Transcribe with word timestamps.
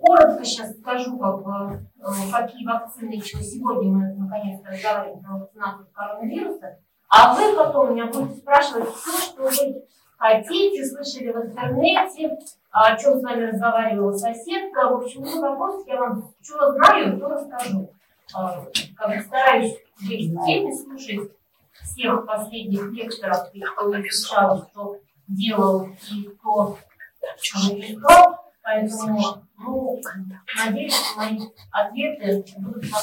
Коротко 0.00 0.44
сейчас 0.44 0.76
скажу, 0.78 1.18
как 1.18 1.42
бы, 1.42 1.86
какие 2.32 2.66
вакцины 2.66 3.12
еще 3.12 3.38
сегодня 3.42 3.90
мы 3.90 4.14
наконец-то 4.14 4.70
разговариваем 4.70 5.20
про 5.20 5.38
вакцинацию 5.38 5.86
коронавируса. 5.92 6.78
А 7.08 7.34
вы 7.34 7.56
потом 7.56 7.94
меня 7.94 8.06
будете 8.06 8.36
спрашивать 8.36 8.88
все, 8.94 9.18
что 9.18 9.42
вы 9.42 9.82
хотите, 10.16 10.84
слышали 10.84 11.32
в 11.32 11.36
интернете, 11.36 12.38
о 12.70 12.96
чем 12.96 13.18
с 13.18 13.22
вами 13.22 13.46
разговаривала 13.46 14.12
соседка. 14.12 14.88
В 14.88 15.02
общем, 15.02 15.22
ну, 15.22 15.40
вопрос, 15.40 15.84
я 15.86 15.98
вам 15.98 16.32
что 16.40 16.72
знаю, 16.72 17.18
то 17.18 17.28
расскажу. 17.28 17.90
А, 18.32 18.64
как 18.96 19.22
стараюсь 19.22 19.76
быть 20.06 20.30
в 20.30 20.46
теме, 20.46 20.72
слушать 20.72 21.32
всех 21.82 22.26
последних 22.26 22.92
лекторов, 22.92 23.52
и 23.52 23.60
кто 23.60 24.00
изучал, 24.00 24.66
кто 24.66 24.96
делал 25.26 25.88
и 26.12 26.28
кто 26.28 26.78
написал. 27.68 28.39
Поэтому, 28.62 29.18
ну, 29.58 30.00
надеюсь, 30.64 30.94
что 30.94 31.18
мои 31.18 31.38
ответы 31.70 32.44
будут 32.58 32.84
вам 32.90 33.02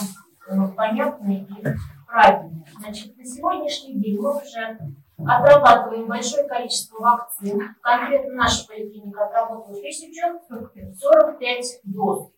э, 0.49 0.67
понятны 0.75 1.47
и 1.49 1.63
правильные. 2.05 2.65
Значит, 2.79 3.17
на 3.17 3.25
сегодняшний 3.25 3.95
день 3.95 4.19
мы 4.19 4.37
уже 4.37 4.77
отрабатываем 5.17 6.07
большое 6.07 6.47
количество 6.47 6.99
вакцин. 6.99 7.75
Конкретно 7.81 8.35
наша 8.35 8.67
поликлиника 8.67 9.25
отработала 9.25 9.75
1045 9.75 11.79
доз. 11.83 12.31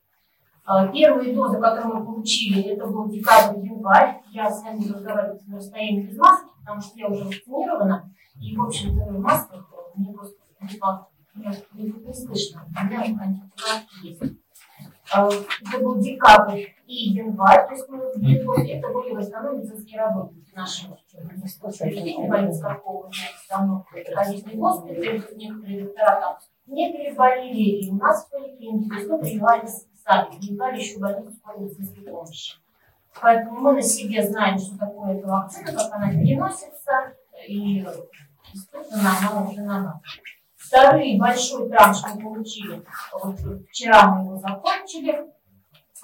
А, 0.66 0.88
первые 0.88 1.34
дозы, 1.34 1.60
которые 1.60 1.96
мы 1.96 2.06
получили, 2.06 2.74
это 2.74 2.86
был 2.86 3.10
декабрь-январь. 3.10 4.22
Я 4.32 4.52
с 4.52 4.62
вами 4.64 4.88
разговариваю 4.88 5.42
на 5.48 5.58
расстоянии 5.58 6.04
без 6.04 6.18
маски, 6.18 6.50
потому 6.60 6.82
что 6.82 6.98
я 6.98 7.08
уже 7.08 7.24
вакцинирована. 7.24 8.14
И, 8.40 8.56
в 8.56 8.62
общем-то, 8.62 9.12
в 9.12 9.20
масках 9.20 9.68
мне 9.96 10.14
просто 10.14 10.38
не, 10.62 10.80
не 11.36 12.14
слышно. 12.14 12.66
У 12.68 12.86
меня 12.86 13.02
антитела 13.02 13.82
есть. 14.04 14.22
А, 15.12 15.28
это 15.28 15.84
был 15.84 15.98
декабрь 16.00 16.66
и 16.86 17.10
январь, 17.10 17.68
то 17.68 17.74
есть 17.74 17.90
мы 17.90 17.98
это 17.98 18.90
были 18.90 19.16
в 19.16 19.18
основном 19.18 19.60
медицинские 19.60 20.02
работники 20.02 20.54
нашего 20.54 21.00
учреждения, 21.64 22.28
больницы 22.28 22.62
Карпова, 22.62 23.10
давно 23.50 23.86
ходили 24.14 24.56
в 24.56 24.56
госпиталь, 24.56 25.24
некоторые 25.36 25.86
доктора 25.86 26.20
там 26.22 26.38
не 26.68 26.92
переболели, 26.92 27.82
и 27.82 27.90
у 27.90 27.96
нас 27.96 28.26
в 28.26 28.30
поликлинике, 28.30 28.90
то 28.90 28.96
есть 28.96 29.10
мы 29.10 29.20
принимали 29.20 29.68
сами, 30.04 30.38
принимали 30.38 30.80
еще 30.80 31.00
больницу 31.00 31.32
скорой 31.38 31.62
медицинской 31.62 32.04
помощи. 32.04 32.56
Поэтому 33.20 33.60
мы 33.60 33.74
на 33.74 33.82
себе 33.82 34.28
знаем, 34.28 34.60
что 34.60 34.78
такое 34.78 35.18
эта 35.18 35.28
вакцина, 35.28 35.72
как 35.72 35.92
она 35.92 36.12
переносится, 36.12 37.14
и 37.48 37.86
действительно 38.54 39.10
она 39.18 39.44
уже 39.44 39.62
на 39.62 39.84
нас. 39.84 40.02
Второй 40.70 41.18
большой 41.18 41.68
транш 41.68 41.98
мы 42.14 42.22
получили, 42.22 42.86
вот 43.12 43.40
вчера 43.70 44.12
мы 44.12 44.26
его 44.26 44.38
закончили, 44.38 45.26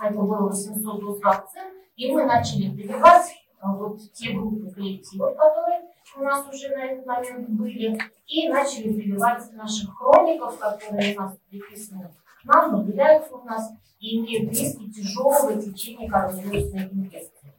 это 0.02 0.14
было 0.16 0.50
800 0.50 1.00
доз 1.00 1.22
вакцин, 1.22 1.62
и 1.96 2.12
мы 2.12 2.26
начали 2.26 2.76
прививать 2.76 3.28
а, 3.60 3.76
вот 3.76 4.00
те 4.14 4.32
группы 4.32 4.72
коллективов, 4.72 5.38
которые 5.38 5.82
у 6.18 6.24
нас 6.24 6.48
уже 6.52 6.70
на 6.70 6.84
этот 6.84 7.06
момент 7.06 7.50
были, 7.50 7.96
и 8.26 8.50
начали 8.50 8.92
прививать 8.92 9.54
наших 9.54 9.96
хроников, 9.96 10.58
которые 10.58 11.16
у 11.16 11.22
нас 11.22 11.38
приписаны 11.48 12.10
нам, 12.44 12.72
наблюдаются 12.72 13.36
у 13.36 13.44
нас 13.44 13.72
и 14.00 14.18
имеют 14.18 14.50
риски 14.50 14.90
тяжелого 14.90 15.62
течения 15.62 16.10
коронавирусной 16.10 16.90
инфекции. 16.92 17.54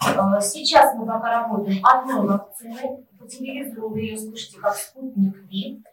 А, 0.00 0.40
сейчас 0.40 0.94
мы 0.94 1.06
пока 1.06 1.42
работаем 1.42 1.84
одной 1.84 2.28
вакциной, 2.28 3.04
по 3.18 3.26
телевизору 3.26 3.88
вы 3.88 4.00
ее 4.00 4.16
слышите 4.16 4.60
как 4.60 4.76
спутник 4.76 5.36
Ви, 5.50 5.82
а, 5.84 5.91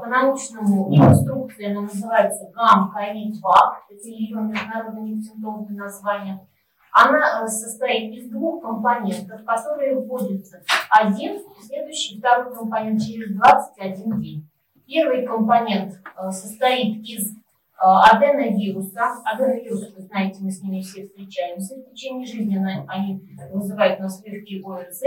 по 0.00 0.06
научному 0.06 0.94
инструкция 0.94 1.70
она 1.70 1.82
называется 1.82 2.50
гам-ковид-2, 2.54 3.42
это 3.90 4.08
ее 4.08 4.36
международное 4.40 5.20
симптомное 5.20 5.84
название. 5.84 6.46
Она 6.92 7.42
э, 7.42 7.48
состоит 7.48 8.12
из 8.12 8.30
двух 8.30 8.62
компонентов, 8.62 9.44
которые 9.44 9.98
вводятся 9.98 10.62
один, 10.90 11.40
следующий, 11.60 12.18
второй 12.18 12.54
компонент 12.54 13.00
через 13.02 13.36
21 13.36 14.20
день. 14.20 14.48
Первый 14.86 15.26
компонент 15.26 15.94
э, 15.94 16.30
состоит 16.30 17.04
из 17.04 17.30
э, 17.30 17.36
аденовируса. 17.78 19.14
Аденовирус, 19.24 19.94
вы 19.94 20.02
знаете, 20.02 20.42
мы 20.42 20.50
с 20.50 20.62
ними 20.62 20.80
все 20.80 21.06
встречаемся 21.06 21.76
в 21.76 21.90
течение 21.90 22.26
жизни, 22.26 22.58
они 22.88 23.22
вызывают 23.52 24.00
у 24.00 24.04
нас 24.04 24.22
легкий 24.24 24.62
ОРЗ. 24.64 25.02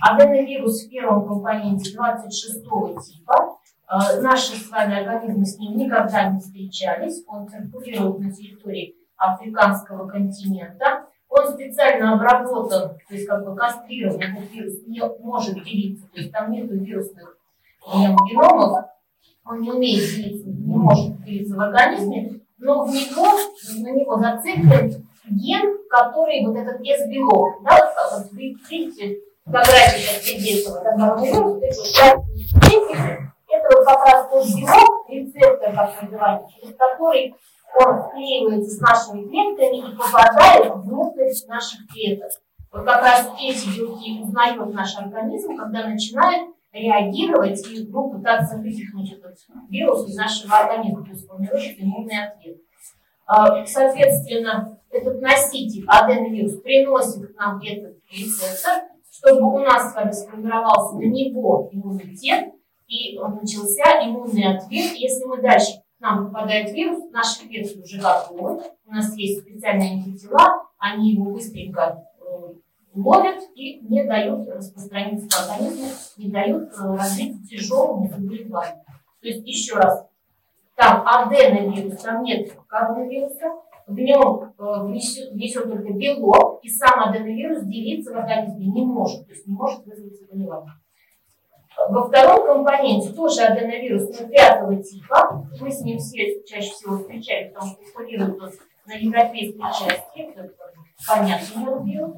Аденовирус 0.00 0.86
в 0.86 0.90
первом 0.90 1.26
компоненте 1.26 1.94
26 1.94 2.62
типа, 2.62 3.47
наши 3.88 4.56
с 4.56 4.70
вами 4.70 5.02
организмы 5.02 5.44
с 5.44 5.58
ним 5.58 5.76
никогда 5.76 6.30
не 6.30 6.40
встречались. 6.40 7.24
Он 7.26 7.48
циркулирует 7.48 8.18
на 8.18 8.32
территории 8.32 8.94
африканского 9.16 10.08
континента. 10.08 11.06
Он 11.28 11.52
специально 11.52 12.14
обработан, 12.14 12.96
то 13.06 13.14
есть 13.14 13.26
как 13.26 13.44
бы 13.44 13.54
кастрирован, 13.54 14.20
этот 14.20 14.50
вирус 14.50 14.74
не 14.86 15.02
может 15.20 15.62
делиться, 15.62 16.06
то 16.06 16.20
есть 16.20 16.32
там 16.32 16.50
нет 16.50 16.70
вирусных 16.70 17.36
геномов, 17.86 18.86
он 19.44 19.60
не 19.60 19.70
умеет 19.70 20.16
делиться, 20.16 20.48
не 20.48 20.74
может 20.74 21.22
делиться 21.24 21.54
в 21.54 21.60
организме, 21.60 22.40
но 22.56 22.82
в 22.82 22.88
него, 22.88 23.26
на 23.82 23.90
него 23.90 24.16
зациклен 24.18 25.06
ген, 25.28 25.78
который 25.90 26.46
вот 26.46 26.56
этот 26.56 26.80
S-белок, 26.80 27.62
да, 27.62 27.78
вот 28.12 28.32
вы 28.32 28.56
видите, 28.70 29.20
фотографии 29.44 29.98
сейчас 29.98 30.24
Сергеева, 30.24 30.82
когда 30.82 31.14
он 31.14 31.24
вирус, 31.24 31.62
вот 33.68 33.76
это 33.76 33.78
вот 33.78 33.86
как 33.86 34.06
раз 34.06 34.30
тот 34.30 34.46
белок, 34.56 35.08
рецептор, 35.08 35.74
как 35.74 36.02
называется, 36.02 36.48
через 36.54 36.76
который 36.76 37.34
он 37.80 38.02
склеивается 38.02 38.70
с 38.70 38.80
нашими 38.80 39.28
клетками 39.28 39.78
и 39.78 39.96
попадает 39.96 40.74
внутрь 40.76 41.28
наших 41.48 41.86
клеток. 41.92 42.30
Вот 42.72 42.84
как 42.84 43.02
раз 43.02 43.30
эти 43.40 43.78
белки 43.78 44.20
узнает 44.22 44.74
наш 44.74 44.96
организм, 44.96 45.56
когда 45.56 45.86
начинает 45.86 46.50
реагировать 46.72 47.66
и 47.66 47.86
ну, 47.88 48.10
пытаться 48.10 48.56
вытянуть 48.56 49.12
этот 49.12 49.36
вирус 49.70 50.08
из 50.08 50.16
нашего 50.16 50.58
организма, 50.58 51.04
то 51.04 51.10
есть 51.10 51.26
формирует 51.26 51.80
иммунный 51.80 52.26
ответ. 52.26 52.58
А, 53.26 53.64
соответственно, 53.66 54.78
этот 54.90 55.20
носитель, 55.20 55.84
аденовирус, 55.86 56.60
приносит 56.60 57.34
к 57.34 57.38
нам 57.38 57.58
этот 57.58 57.96
рецептор, 58.10 58.84
чтобы 59.10 59.54
у 59.54 59.58
нас 59.58 59.92
с 59.92 59.94
вами 59.94 60.12
сформировался 60.12 60.96
на 60.96 61.04
него 61.04 61.68
иммунитет, 61.72 62.52
и 62.88 63.18
начался 63.18 64.04
иммунный 64.04 64.56
ответ. 64.56 64.92
Если 64.94 65.24
мы 65.24 65.40
дальше 65.40 65.82
к 65.98 66.00
нам 66.00 66.26
попадает 66.26 66.72
вирус, 66.72 67.10
наши 67.12 67.46
клетки 67.46 67.78
уже 67.78 68.00
готовы, 68.00 68.62
у 68.86 68.90
нас 68.90 69.14
есть 69.16 69.42
специальные 69.42 69.92
антитела, 69.92 70.66
они 70.78 71.12
его 71.12 71.32
быстренько 71.32 72.04
э, 72.20 72.54
ловят 72.94 73.42
и 73.54 73.80
не 73.80 74.04
дают 74.04 74.48
распространиться 74.48 75.28
по 75.28 75.54
организму, 75.54 75.88
не 76.16 76.28
дают 76.30 76.72
э, 76.72 76.96
развить 76.96 77.48
тяжелому 77.48 78.08
заболеванию. 78.08 78.84
То 79.20 79.28
есть 79.28 79.46
еще 79.46 79.74
раз, 79.74 80.06
там 80.74 81.06
аденовирус, 81.06 82.00
там 82.00 82.22
нет 82.22 82.56
коронавируса, 82.68 83.52
в 83.86 83.98
нем 83.98 84.52
э, 84.58 85.32
внесет 85.32 85.64
только 85.64 85.92
белок, 85.92 86.60
и 86.62 86.70
сам 86.70 87.08
аденовирус 87.08 87.64
делиться 87.64 88.12
в 88.12 88.16
организме 88.16 88.66
не 88.66 88.84
может, 88.84 89.26
то 89.26 89.32
есть 89.32 89.46
не 89.46 89.54
может 89.54 89.84
вызвать 89.84 90.20
заболевание. 90.20 90.72
Во 91.88 92.08
втором 92.08 92.44
компоненте 92.44 93.12
тоже 93.12 93.42
аденовирус 93.42 94.16
пятого 94.16 94.82
типа. 94.82 95.46
Мы 95.60 95.70
с 95.70 95.80
ним 95.82 95.98
все 95.98 96.42
чаще 96.44 96.70
всего 96.70 96.98
встречаемся, 96.98 97.54
потому 97.54 97.72
что 97.72 97.84
циркулирует 97.84 98.42
он 98.42 98.50
на 98.86 98.94
европейской 98.94 99.60
части. 99.60 100.20
Это 100.34 100.50
понятный 101.06 101.84
вирус. 101.84 102.16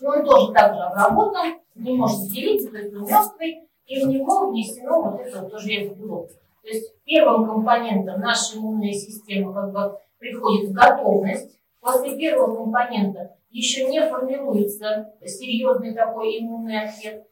Но 0.00 0.10
он 0.10 0.24
тоже 0.24 0.52
также 0.52 0.80
обработан, 0.80 1.60
не 1.74 1.94
может 1.94 2.30
делиться, 2.32 2.70
то 2.70 2.78
есть 2.78 2.94
он 2.94 3.04
мертвый, 3.06 3.68
и 3.86 4.04
в 4.04 4.08
него 4.08 4.50
внесено 4.50 5.02
вот 5.02 5.20
это 5.20 5.42
вот 5.42 5.52
тоже 5.52 5.88
белок. 5.90 6.28
То 6.62 6.68
есть 6.68 6.94
первым 7.04 7.46
компонентом 7.46 8.20
наша 8.20 8.56
иммунная 8.56 8.92
система 8.92 9.52
как 9.52 9.72
бы 9.72 9.98
приходит 10.18 10.70
в 10.70 10.72
готовность. 10.72 11.58
После 11.80 12.16
первого 12.16 12.56
компонента 12.56 13.36
еще 13.50 13.88
не 13.88 14.00
формируется 14.08 15.12
серьезный 15.24 15.94
такой 15.94 16.40
иммунный 16.40 16.84
ответ 16.84 17.26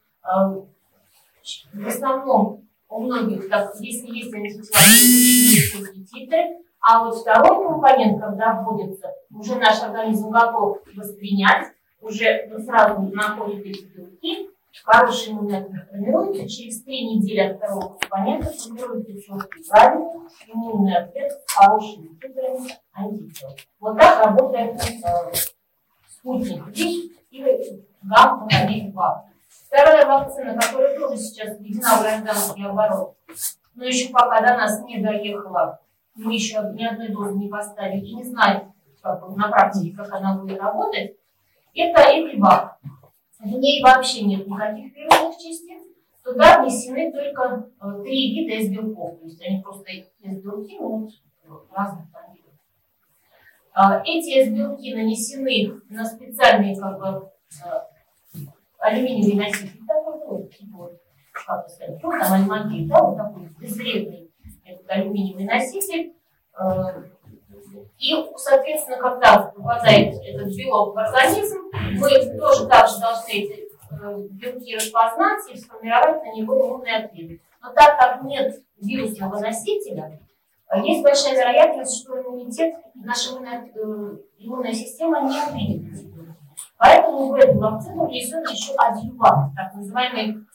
в 1.73 1.87
основном 1.87 2.67
у 2.89 3.01
многих, 3.01 3.49
так, 3.49 3.75
если 3.79 4.07
есть 4.07 4.33
антитела, 4.33 5.93
титры, 6.05 6.63
а 6.79 7.03
вот 7.03 7.17
второй 7.17 7.65
компонент, 7.65 8.21
когда 8.21 8.61
вводится, 8.61 9.11
уже 9.31 9.55
наш 9.55 9.81
организм 9.81 10.29
готов 10.29 10.79
воспринять, 10.95 11.67
уже 12.01 12.49
сразу 12.65 13.01
находит 13.13 13.65
эти 13.65 13.85
белки, 13.85 14.49
хороший 14.83 15.31
иммунный 15.31 15.59
ответ 15.59 15.87
формируется, 15.89 16.49
через 16.49 16.83
три 16.83 17.15
недели 17.15 17.39
от 17.39 17.57
второго 17.57 17.97
компонента 17.97 18.51
формируется 18.51 19.13
четкий 19.13 19.69
правильный 19.69 20.13
иммунный 20.47 20.95
ответ 20.95 21.31
с 21.31 21.53
хорошими 21.53 22.09
титрами 22.15 22.69
антител. 22.93 23.49
Вот 23.79 23.97
так 23.97 24.25
работает 24.25 24.75
э, 24.75 25.33
спутник 26.07 26.67
ВИЧ 26.67 27.11
или 27.31 27.83
гамма-2. 28.03 29.32
Вторая 29.73 30.05
вакцина, 30.05 30.55
которая 30.55 30.99
тоже 30.99 31.17
сейчас 31.17 31.57
введена 31.59 31.97
в 31.97 32.01
гражданский 32.01 32.63
оборот, 32.63 33.17
но 33.73 33.85
еще 33.85 34.09
пока 34.11 34.39
до 34.39 34.55
нас 34.55 34.79
не 34.83 34.99
доехала 34.99 35.79
мы 36.15 36.33
еще 36.35 36.57
ни 36.75 36.85
одной 36.85 37.09
дозы 37.09 37.35
не 37.39 37.47
поставили 37.47 38.05
и 38.05 38.13
не 38.13 38.23
знаем 38.23 38.71
как 39.01 39.27
на 39.35 39.49
практике, 39.49 39.95
как 39.95 40.13
она 40.13 40.37
будет 40.37 40.59
работать, 40.59 41.17
это 41.73 42.01
эпибак. 42.01 42.77
В 43.39 43.47
ней 43.47 43.83
вообще 43.83 44.23
нет 44.25 44.47
никаких 44.47 44.95
вирусных 44.95 45.37
частиц. 45.37 45.81
Туда 46.23 46.61
внесены 46.61 47.11
только 47.11 47.67
э, 47.81 48.03
три 48.03 48.33
вида 48.33 48.61
из 48.61 48.69
белков. 48.69 49.19
То 49.19 49.25
есть 49.25 49.41
они 49.41 49.61
просто 49.61 49.91
из 49.91 50.41
белки, 50.41 50.77
ну, 50.79 51.09
разных 51.71 52.09
там 52.13 52.31
видов. 52.31 52.53
А, 53.73 54.01
эти 54.05 54.39
из 54.39 54.53
белки 54.53 54.93
нанесены 54.93 55.81
на 55.89 56.05
специальные 56.05 56.79
как 56.79 56.99
бы, 56.99 57.29
э, 58.83 58.87
алюминиевые 58.87 59.47
носители, 59.47 59.81
такой, 59.87 60.19
ну, 60.27 60.47
типа 60.47 60.91
как 61.33 61.67
сказать, 61.69 62.01
ну, 62.01 62.11
там 62.11 62.33
альмагит, 62.33 62.87
да, 62.87 63.01
вот 63.01 63.17
такой 63.17 63.49
безвредный 63.59 64.31
этот 64.65 64.89
алюминиевый 64.89 65.45
носитель. 65.45 66.13
Э, 66.57 67.03
и, 67.97 68.13
соответственно, 68.37 68.97
когда 68.97 69.51
попадает 69.55 70.15
этот 70.23 70.55
белок 70.55 70.95
в 70.95 70.99
организм, 70.99 71.59
вы 71.97 72.37
тоже 72.37 72.67
так 72.67 72.87
же 72.87 72.99
должны 72.99 73.31
эти 73.31 73.67
э, 73.91 74.27
белки 74.31 74.75
распознать 74.75 75.49
и 75.51 75.57
сформировать 75.57 76.23
на 76.23 76.33
него 76.33 76.55
иммунные 76.55 77.05
ответы. 77.05 77.41
Но 77.61 77.73
так 77.73 77.97
как 77.97 78.23
нет 78.23 78.61
вирусного 78.79 79.39
носителя, 79.39 80.19
э, 80.69 80.81
есть 80.81 81.03
большая 81.03 81.35
вероятность, 81.35 82.01
что 82.01 82.21
иммунитет, 82.21 82.75
наша 82.93 83.31
иммунная, 83.31 83.71
иммунная 84.37 84.73
система 84.73 85.21
не 85.21 85.39
увидит. 85.51 86.12
Поэтому 86.77 87.29
в 87.29 87.35
эту 87.35 87.59
вакцину 87.59 88.07
внесен 88.07 88.41
еще 88.41 88.73
адъювант, 88.75 89.55
так 89.55 89.73
называемый 89.75 90.45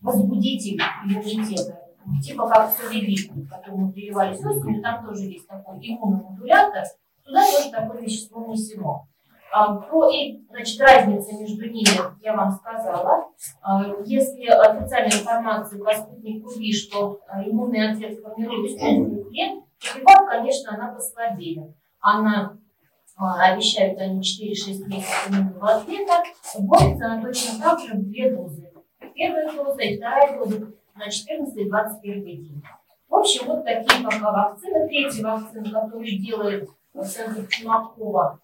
возбудитель 0.00 0.80
иммунитета 1.04 1.88
типа 2.22 2.48
как 2.48 2.70
солевик, 2.70 3.30
который 3.50 3.76
мы 3.76 3.88
осенью, 3.88 4.82
там 4.82 5.04
тоже 5.04 5.24
есть 5.24 5.46
такой 5.46 5.78
иммуномодулятор, 5.78 6.84
туда 7.24 7.44
тоже 7.44 7.70
такое 7.70 8.00
вещество 8.02 8.44
внесено. 8.44 9.06
А, 9.50 9.76
про 9.76 10.10
значит, 10.50 10.80
разницу 10.80 11.40
между 11.40 11.70
ними 11.70 11.88
я 12.20 12.36
вам 12.36 12.52
сказала. 12.52 13.28
А, 13.62 13.82
если 14.04 14.46
официальная 14.46 15.18
информация 15.18 15.82
про 15.82 15.94
спутник 15.94 16.46
УВИ, 16.46 16.72
что 16.72 17.20
а, 17.28 17.42
иммунный 17.42 17.90
ответ 17.92 18.20
формируется 18.20 18.84
в 18.84 19.30
лет, 19.30 19.62
то 19.80 20.26
конечно, 20.26 20.74
она 20.74 20.92
послабее. 20.92 21.74
Она 22.00 22.58
обещают 23.18 23.98
они 23.98 24.20
4-6 24.20 24.86
месяцев 24.86 25.28
иммунного 25.28 25.76
ответа, 25.76 26.22
борется 26.60 27.06
она 27.06 27.22
точно 27.22 27.60
так 27.60 27.80
же 27.80 27.94
в 27.94 28.08
две 28.08 28.30
дозы. 28.34 28.70
Первая 29.14 29.52
доза 29.52 29.82
и 29.82 29.96
вторая 29.96 30.38
доза 30.38 30.72
на 30.94 31.10
14 31.10 31.56
и 31.56 31.68
21 31.68 32.24
день. 32.24 32.62
В 33.08 33.14
общем, 33.14 33.46
вот 33.46 33.64
такие 33.64 34.04
пока 34.04 34.32
вакцины. 34.32 34.86
Третья 34.86 35.24
вакцина, 35.24 35.80
которую 35.80 36.18
делает 36.18 36.68
центр 37.02 37.46
Чумакова, 37.48 38.40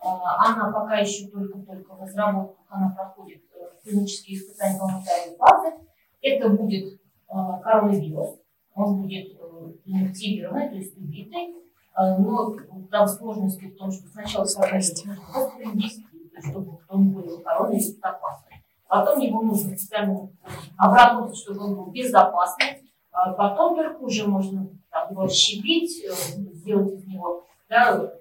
а, 0.00 0.52
она 0.52 0.72
пока 0.72 0.98
еще 0.98 1.28
только-только 1.28 1.94
в 1.94 2.02
разработках, 2.02 2.64
она 2.68 2.90
проходит 2.90 3.42
э, 3.54 3.82
клинические 3.82 4.38
испытания 4.38 4.78
гуманитарной 4.78 5.36
базы. 5.38 5.74
Это 6.20 6.48
будет 6.50 6.94
э, 6.94 7.34
коронавирус, 7.62 8.38
он 8.74 9.02
будет 9.02 9.32
э, 9.38 9.72
инактивированный, 9.86 10.68
то 10.68 10.74
есть 10.74 10.96
убитый, 10.98 11.54
но 11.96 12.56
там 12.90 13.06
сложности 13.06 13.66
в 13.66 13.76
том, 13.76 13.92
что 13.92 14.08
сначала 14.08 14.44
коронавирус 14.44 16.00
чтобы 16.40 16.78
он 16.88 17.10
был 17.10 17.40
коронавирус 17.40 17.96
опасный. 18.00 18.64
Потом 18.88 19.20
его 19.20 19.42
нужно 19.42 19.76
специально 19.76 20.28
обработать, 20.76 21.36
чтобы 21.36 21.64
он 21.64 21.74
был 21.74 21.86
безопасный. 21.86 22.90
А 23.12 23.32
потом 23.32 23.76
только 23.76 23.98
уже 24.02 24.26
можно 24.26 24.68
там, 24.90 25.10
его 25.10 25.24
расщепить, 25.24 26.04
э, 26.04 26.12
сделать 26.52 26.94
из 26.94 27.06
него 27.06 27.44
да, 27.68 28.12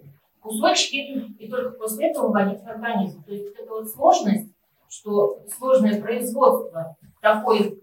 кусочки, 0.42 0.96
и 0.96 1.50
только 1.50 1.72
после 1.72 2.12
этого 2.12 2.30
вводить 2.30 2.64
в 2.64 2.68
организм. 2.68 3.24
То 3.24 3.32
есть 3.32 3.56
это 3.58 3.72
вот 3.72 3.90
сложность, 3.90 4.52
что 4.88 5.40
сложное 5.58 6.02
производство 6.02 6.96
такой 7.22 7.60
э, 7.62 7.74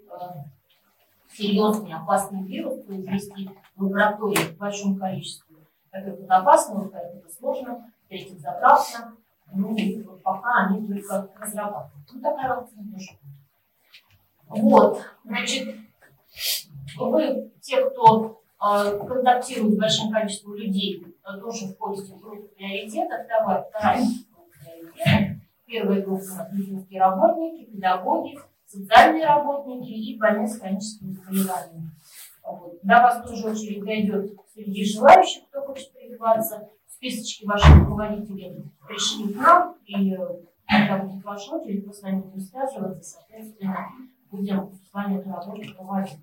серьезный 1.32 1.94
опасный 1.94 2.42
вирус 2.42 2.82
произвести 2.84 3.50
в 3.76 3.84
лаборатории 3.84 4.36
в 4.36 4.56
большом 4.56 4.96
количестве. 4.96 5.49
Это 5.92 6.36
опасно, 6.36 6.76
во-вторых, 6.76 7.16
это 7.16 7.28
сложно, 7.28 7.92
в-третьих, 8.04 8.38
затратно. 8.40 9.16
Ну, 9.52 9.76
вот 10.04 10.22
пока 10.22 10.66
они 10.66 10.86
только 10.86 11.28
разрабатывают. 11.36 12.08
Ну, 12.12 12.20
такая 12.20 12.54
вакцина 12.54 12.84
тоже 12.92 13.18
Вот, 14.48 15.02
значит, 15.24 15.76
вы, 16.96 17.50
те, 17.60 17.84
кто 17.84 18.40
э, 18.62 18.98
контактирует 19.06 19.74
с 19.74 19.78
большим 19.78 20.12
количеством 20.12 20.54
людей, 20.54 21.04
э, 21.24 21.40
тоже 21.40 21.74
входите 21.74 22.14
в 22.14 22.20
группу 22.20 22.48
приоритета. 22.54 23.24
Вторая, 23.24 23.64
вторая 23.68 24.04
группа 24.32 24.50
приоритета. 24.62 25.40
Первая 25.66 26.02
группа– 26.02 26.48
медицинские 26.52 27.00
работники, 27.00 27.70
педагоги, 27.70 28.38
социальные 28.66 29.26
работники 29.26 29.90
и 29.90 30.18
больные 30.18 30.46
с 30.46 30.60
хроническими 30.60 31.12
заболеваниями. 31.12 31.90
Вот. 32.44 32.78
До 32.82 32.94
вас 32.94 33.28
тоже 33.28 33.50
очередь 33.50 33.84
дойдет 33.84 34.39
среди 34.52 34.84
желающих, 34.84 35.48
кто 35.48 35.62
хочет 35.62 35.92
прививаться 35.92 36.68
списочки 36.86 37.44
ваших 37.46 37.76
руководителей 37.76 38.62
пришли 38.86 39.32
к 39.32 39.36
нам, 39.36 39.76
и 39.86 40.16
когда 40.68 40.98
будет 40.98 41.24
ваша 41.24 41.56
очередь, 41.56 41.86
мы 41.86 41.92
с 41.92 42.02
вами 42.02 42.20
будем 42.20 42.40
связываться, 42.40 43.18
соответственно, 43.18 43.88
будем 44.30 44.72
с 44.72 44.92
вами 44.92 45.18
эту 45.18 45.30
работу 45.30 45.74
проводить. 45.74 46.18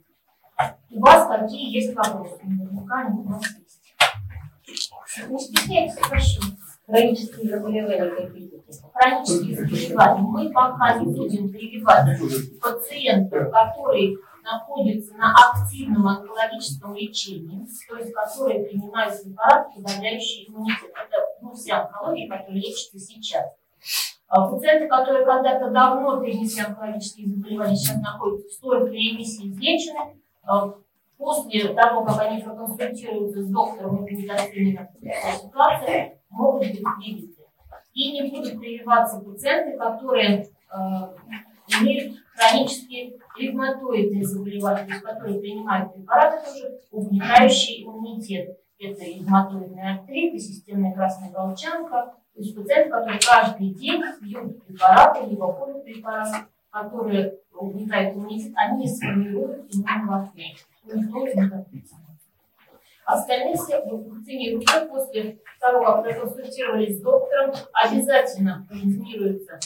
У 0.91 0.99
вас 0.99 1.27
какие 1.27 1.73
есть 1.73 1.95
вопросы? 1.95 2.39
Наверняка 2.43 3.01
они 3.01 3.19
у 3.19 3.23
вас 3.23 3.43
есть. 3.59 5.29
Не 5.29 5.39
стесняйтесь, 5.39 5.97
прошу. 5.97 6.41
Хронические 6.85 7.49
заболевания 7.49 8.27
какие-то? 8.27 8.57
Хронические 8.93 9.55
заболевания. 9.55 10.21
Мы 10.21 10.49
пока 10.51 10.99
не 10.99 11.05
будем 11.05 11.49
прививать 11.49 12.19
пациентов, 12.61 13.51
которые 13.51 14.17
находятся 14.51 15.13
на 15.15 15.33
активном 15.33 16.07
онкологическом 16.07 16.95
лечении, 16.95 17.67
то 17.87 17.97
есть 17.97 18.13
которые 18.13 18.63
принимают 18.65 19.21
препараты, 19.21 19.75
подавляющие 19.75 20.49
иммунитет. 20.49 20.91
Это 20.91 21.17
ну, 21.41 21.53
вся 21.53 21.85
онкология, 21.85 22.29
которая 22.29 22.55
лечится 22.55 22.97
сейчас. 22.99 23.45
А 24.29 24.47
пациенты, 24.49 24.87
которые 24.87 25.25
когда-то 25.25 25.69
давно 25.69 26.21
перенесли 26.21 26.63
онкологические 26.63 27.27
заболевания, 27.27 27.75
сейчас 27.75 28.01
находятся 28.01 28.47
в 28.47 28.51
стойкой 28.51 28.91
ремиссии, 28.91 29.49
излечены, 29.49 30.17
а 30.43 30.73
после 31.17 31.73
того, 31.73 32.03
как 32.03 32.19
они 32.21 32.41
проконсультируются 32.41 33.43
с 33.43 33.49
доктором 33.49 34.05
и 34.05 34.11
медициной 34.15 34.79
ситуации, 35.37 36.19
могут 36.29 36.61
быть 36.61 36.83
привиты. 36.83 37.33
И 37.93 38.11
не 38.11 38.29
будут 38.29 38.59
прививаться 38.59 39.19
пациенты, 39.19 39.77
которые 39.77 40.45
э, 40.45 40.77
имеют 41.79 42.17
хронические 42.37 43.17
ревматоидные 43.37 44.23
заболевания, 44.23 44.99
которые 45.01 45.39
принимают 45.39 45.93
препараты 45.93 46.45
тоже, 46.45 46.79
угнетающие 46.91 47.83
иммунитет. 47.83 48.59
Это 48.79 49.03
ревматоидный 49.03 49.93
артрит, 49.95 50.35
и 50.35 50.39
системная 50.39 50.93
красная 50.93 51.31
волчанка, 51.31 52.13
то 52.33 52.41
есть 52.41 52.55
пациенты, 52.55 52.91
которые 52.91 53.19
каждый 53.19 53.69
день 53.71 54.03
пьют 54.21 54.63
препараты, 54.65 55.25
либо 55.25 55.51
колют 55.53 55.83
препараты, 55.83 56.45
которые 56.69 57.39
угнетают 57.51 58.15
иммунитет, 58.15 58.53
они 58.55 58.83
не 58.83 58.87
сформируют 58.87 59.73
иммунного 59.73 60.23
ответа. 60.23 60.59
Из 60.85 60.93
них 60.93 61.53
Остальные 63.05 63.55
все 63.55 63.81
вакцинируются 63.85 64.85
после 64.85 65.39
того, 65.61 65.83
как 65.83 66.03
проконсультировались 66.03 66.97
с 66.97 67.01
доктором, 67.01 67.53
обязательно 67.73 68.67
вакцинируются 68.69 69.59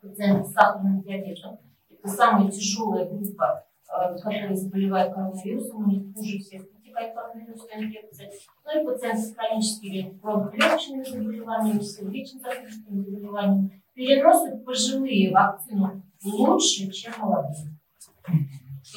пациенты 0.00 0.48
с 0.48 0.52
сахарным 0.52 1.02
диабетом. 1.02 1.58
Самая 2.04 2.50
тяжелая 2.50 3.06
группа, 3.06 3.64
э, 3.88 4.14
которая 4.14 4.54
заболевает 4.54 5.14
коронавирусом, 5.14 5.84
у 5.84 5.90
них 5.90 6.14
хуже 6.14 6.38
всех 6.38 6.70
протекает 6.70 7.14
коронавирусная 7.14 7.84
инфекция. 7.84 8.30
Ну 8.64 8.82
и 8.82 8.86
пациенты 8.86 9.22
с 9.22 9.34
хроническими 9.34 10.18
бронхолегочными 10.22 11.04
заболеваниями, 11.04 11.80
сердечно-сосудистыми 11.80 13.00
заболеваниями 13.02 13.82
переносят 13.94 14.64
пожилые 14.64 15.30
вакцину 15.30 16.02
лучше, 16.24 16.90
чем 16.90 17.12
молодые. 17.18 17.76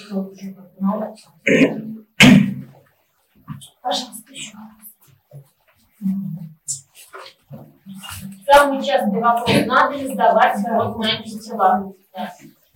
Это 0.06 0.20
уже 0.20 0.54
как 0.54 0.74
бы 0.74 1.16
Пожалуйста, 3.82 4.34
еще 4.34 4.58
Самый 8.46 8.84
частый 8.84 9.20
вопрос, 9.22 9.66
надо 9.66 9.96
ли 9.96 10.14
сдавать 10.14 10.66
родные 10.66 11.18
антитела? 11.18 11.94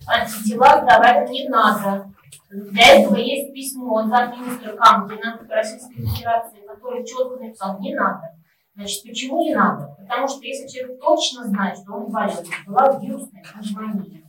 Антитела 0.08 0.80
сдавать 0.82 1.28
не 1.30 1.48
надо. 1.48 2.10
Для 2.50 3.00
этого 3.00 3.16
есть 3.16 3.52
письмо 3.52 3.98
от 3.98 4.08
замминистра 4.08 4.72
Камкина 4.72 5.46
Российской 5.48 5.94
Федерации, 5.96 6.66
который 6.66 7.04
четко 7.04 7.36
написал, 7.36 7.78
не 7.78 7.94
надо. 7.94 8.34
Значит, 8.74 9.02
почему 9.02 9.42
не 9.42 9.54
надо? 9.54 9.96
Потому 9.98 10.28
что 10.28 10.40
если 10.44 10.66
человек 10.66 11.00
точно 11.00 11.44
знает, 11.44 11.76
что 11.78 11.94
он 11.94 12.10
болел, 12.10 12.42
была 12.66 12.98
вирусная 12.98 13.42
пневмония, 13.42 14.22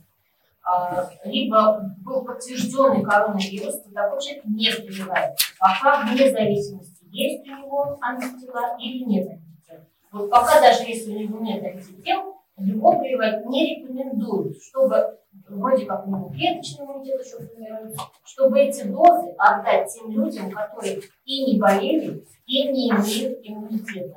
а, 0.62 1.08
либо 1.24 1.94
был 1.98 2.24
подтвержденный 2.24 3.02
коронавирус, 3.02 3.80
то 3.82 3.90
такой 3.92 4.20
человек 4.20 4.44
не 4.44 4.70
прививается. 4.70 5.46
Пока 5.58 6.02
вне 6.02 6.30
зависимости 6.30 7.06
есть 7.10 7.46
у 7.48 7.56
него 7.56 7.98
антитела 8.02 8.76
или 8.78 9.04
нет 9.04 9.28
антител. 9.30 9.86
Вот 10.12 10.30
пока 10.30 10.60
даже 10.60 10.82
если 10.82 11.14
у 11.14 11.18
него 11.18 11.38
нет 11.40 11.64
антител, 11.64 12.42
его 12.58 12.98
прививать 12.98 13.46
не 13.46 13.76
рекомендуют, 13.76 14.62
чтобы 14.62 15.19
вроде 15.48 15.86
как 15.86 16.04
клеточный 16.04 16.84
иммунитет 16.84 17.24
еще 17.24 17.38
формируется, 17.38 18.02
чтобы 18.24 18.60
эти 18.60 18.84
дозы 18.84 19.34
отдать 19.38 19.92
тем 19.92 20.10
людям, 20.10 20.50
которые 20.50 21.00
и 21.24 21.44
не 21.52 21.58
болели, 21.58 22.24
и 22.46 22.68
не 22.68 22.90
имеют 22.90 23.38
иммунитета. 23.42 24.16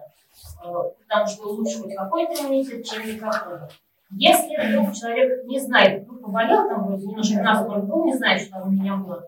Э, 0.63 0.91
потому 1.07 1.27
что 1.27 1.47
лучше 1.49 1.81
хоть 1.81 1.95
какой-то 1.95 2.43
иммунитет, 2.43 2.85
чем 2.85 3.05
никакого. 3.05 3.69
Если 4.15 4.55
вдруг 4.55 4.93
человек 4.93 5.45
не 5.45 5.59
знает, 5.59 6.07
ну, 6.07 6.19
поболел 6.19 6.67
там 6.67 6.85
вроде 6.85 7.07
немножко 7.07 7.41
насморк 7.41 7.85
был, 7.85 8.05
не 8.05 8.15
знает, 8.15 8.41
что 8.41 8.51
там 8.51 8.67
у 8.67 8.71
меня 8.71 8.95
было, 8.95 9.27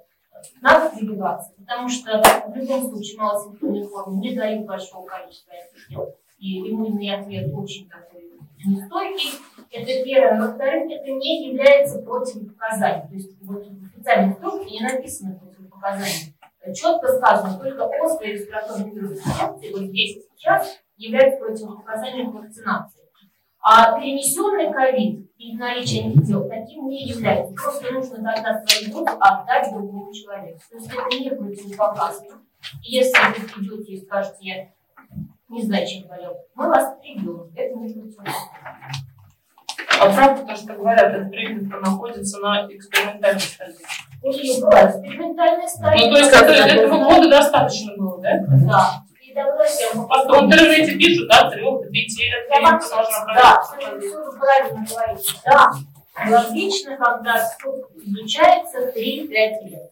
надо 0.62 0.96
прививаться, 0.96 1.54
потому 1.58 1.89
что 1.89 2.22
в 2.48 2.56
любом 2.56 2.89
случае 2.89 3.18
малосимптомной 3.18 3.88
форме 3.88 4.30
не 4.30 4.36
дают 4.36 4.68
большого 4.68 5.06
количества 5.08 5.54
и 6.38 6.70
иммунный 6.70 7.15
ответ 7.15 7.51
очень 7.54 7.89
такой 7.89 8.25
нестойкий. 8.66 9.32
Это 9.72 10.04
первое. 10.04 10.40
Во-вторых, 10.40 10.92
это 10.92 11.12
не 11.12 11.50
является 11.50 12.00
противопоказанием. 12.00 13.08
То 13.08 13.14
есть 13.14 13.32
вот 13.42 13.66
в 13.66 13.86
официальной 13.86 14.34
инструкции 14.34 14.72
не 14.72 14.82
написано 14.82 15.40
противопоказание. 15.40 16.34
Четко 16.74 17.08
сказано, 17.18 17.60
только 17.60 17.86
острая 18.04 18.34
респираторная 18.34 18.90
инфекция, 18.90 19.72
вот 19.72 19.82
здесь 19.82 20.18
сейчас, 20.36 20.80
является 20.98 21.46
противопоказанием 21.46 22.32
вакцинации. 22.32 23.02
А 23.62 24.00
перенесенный 24.00 24.72
ковид 24.72 25.28
и 25.38 25.58
наличие 25.58 26.06
антител 26.06 26.48
таким 26.48 26.88
не 26.88 27.08
является. 27.08 27.54
Просто 27.56 27.92
нужно 27.92 28.18
тогда 28.18 28.64
свои 28.64 28.92
дозы 28.92 29.18
отдать 29.20 29.72
другому 29.74 30.14
человеку. 30.14 30.60
То 30.70 30.78
есть 30.78 30.88
это 30.88 31.20
не 31.20 31.32
противопоказано. 31.32 32.42
Если 32.84 33.18
вы 33.18 33.48
придете 33.48 33.94
и 33.94 34.06
скажете, 34.06 34.38
я 34.42 34.68
не 35.50 35.62
знаю, 35.64 35.88
чем 35.88 36.08
болел, 36.08 36.36
мы 36.56 36.70
вас 36.70 36.96
прибьем. 37.02 37.52
Это 37.56 37.75
не 37.75 37.94
противопоказано. 37.94 38.96
А 39.98 40.14
правда, 40.14 40.46
то, 40.46 40.56
что 40.56 40.74
говорят, 40.74 41.14
этот 41.14 41.32
прививка 41.32 41.78
находится 41.78 42.40
на 42.40 42.68
экспериментальной 42.70 43.40
стадии? 43.40 43.75
У 44.22 44.30
нее 44.30 44.62
была 44.62 44.90
экспериментальная 44.90 45.68
стадия. 45.68 46.08
Ну, 46.08 46.14
то 46.14 46.20
есть 46.20 46.32
это, 46.32 46.52
этого 46.52 47.04
года 47.06 47.30
достаточно 47.30 47.96
было, 47.96 48.22
да? 48.22 48.40
Да. 48.68 49.02
Просто 49.36 50.34
в 50.34 50.46
интернете 50.46 50.98
пишут, 50.98 51.28
да, 51.30 51.50
трех 51.50 51.82
до 51.82 51.90
пяти 51.90 52.24
лет 52.24 52.48
да, 52.50 52.80
все 52.80 54.32
правильно 54.40 54.86
говорите. 54.90 55.34
Да, 55.46 55.72
логично, 56.30 56.98
когда 56.98 57.46
изучается 58.02 58.92
3-5 58.96 59.28
лет. 59.68 59.92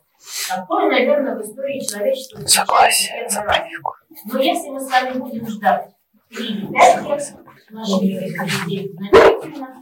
Такое, 0.49 0.89
наверное, 0.89 1.35
в 1.35 1.41
истории 1.41 1.79
человечества 1.79 2.39
встречается 2.39 3.41
первый 3.41 3.47
раз. 3.47 4.23
Но 4.25 4.39
если 4.39 4.69
мы 4.69 4.79
с 4.79 4.89
вами 4.89 5.19
будем 5.19 5.47
ждать 5.47 5.89
3-5 6.31 7.07
лет, 7.07 7.35
наши 7.69 7.91
людей 8.01 8.29
значительно, 8.35 9.81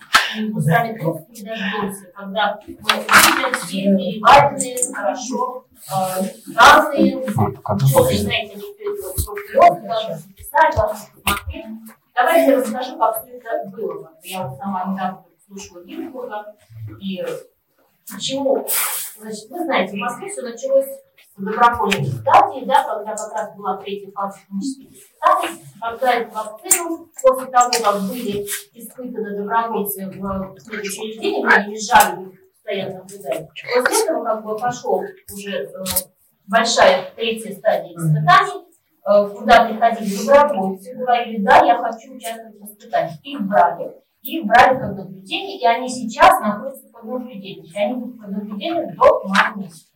мы 0.51 0.61
с 0.61 0.65
вами 0.65 0.97
просто 0.97 1.25
не 1.31 1.43
дождемся, 1.43 2.05
когда 2.15 2.59
мы 2.65 2.73
увидим 2.75 3.53
все 3.53 3.81
переваренные, 3.97 4.93
хорошо, 4.93 5.65
разные, 6.55 7.29
что 7.29 8.03
вы 8.03 8.17
знаете, 8.17 8.57
группировки, 8.57 9.85
должны 9.87 10.15
записать, 10.15 10.75
должны 10.75 10.99
посмотреть. 11.23 11.65
Давайте 12.13 12.51
я 12.51 12.57
расскажу, 12.57 12.97
как 12.97 13.23
все 13.23 13.37
это 13.37 13.69
было. 13.75 14.11
Я 14.23 14.47
вот 14.47 14.57
сама 14.57 14.85
недавно 14.85 15.23
слушала 15.45 15.83
Гинзбурга, 15.83 16.55
и 17.01 17.23
почему, 18.13 18.67
значит, 19.19 19.49
вы 19.49 19.63
знаете, 19.63 19.93
в 19.93 19.99
Москве 19.99 20.29
все 20.29 20.41
началось 20.41 20.85
с 20.85 21.41
добровольной 21.41 22.05
стадии, 22.05 22.65
да, 22.65 22.83
когда 22.83 23.15
как 23.15 23.33
раз 23.33 23.55
была 23.55 23.77
третья 23.77 24.11
фаза 24.11 24.39
клинических 24.47 24.91
испытаний, 24.91 25.63
когда 25.79 26.13
эту 26.13 26.31
вакцину, 26.33 27.09
после 27.21 27.47
того, 27.47 27.71
как 27.71 28.01
были 28.09 28.45
испытаны 28.73 29.37
добровольцы 29.37 30.09
в 30.09 30.55
учреждении, 30.67 31.45
они 31.45 31.75
лежали 31.75 32.37
постоянно 32.53 32.99
наблюдали. 32.99 33.49
После 33.75 34.03
этого 34.03 34.23
как 34.25 34.43
бы 34.43 34.57
пошел 34.57 35.03
уже 35.33 35.51
э, 35.51 35.69
большая 36.47 37.11
третья 37.15 37.53
стадия 37.55 37.95
испытаний, 37.95 38.71
Э, 39.03 39.27
куда 39.27 39.65
приходили 39.65 40.27
добровольцы, 40.27 40.93
говорили, 40.93 41.41
да, 41.41 41.65
я 41.65 41.77
хочу 41.77 42.13
участвовать 42.13 42.59
в 42.59 42.65
испытаниях. 42.65 43.19
Их 43.23 43.41
брали, 43.41 43.95
их 44.21 44.45
брали 44.45 44.79
под 44.79 44.97
наблюдение, 44.97 45.59
и 45.59 45.65
они 45.65 45.89
сейчас 45.89 46.39
находятся 46.39 46.87
под 46.91 47.03
наблюдением. 47.03 47.65
И 47.65 47.77
они 47.77 47.93
будут 47.95 48.19
под 48.19 48.31
наблюдением 48.31 48.95
до 48.95 49.23
марта 49.27 49.59
месяца. 49.59 49.87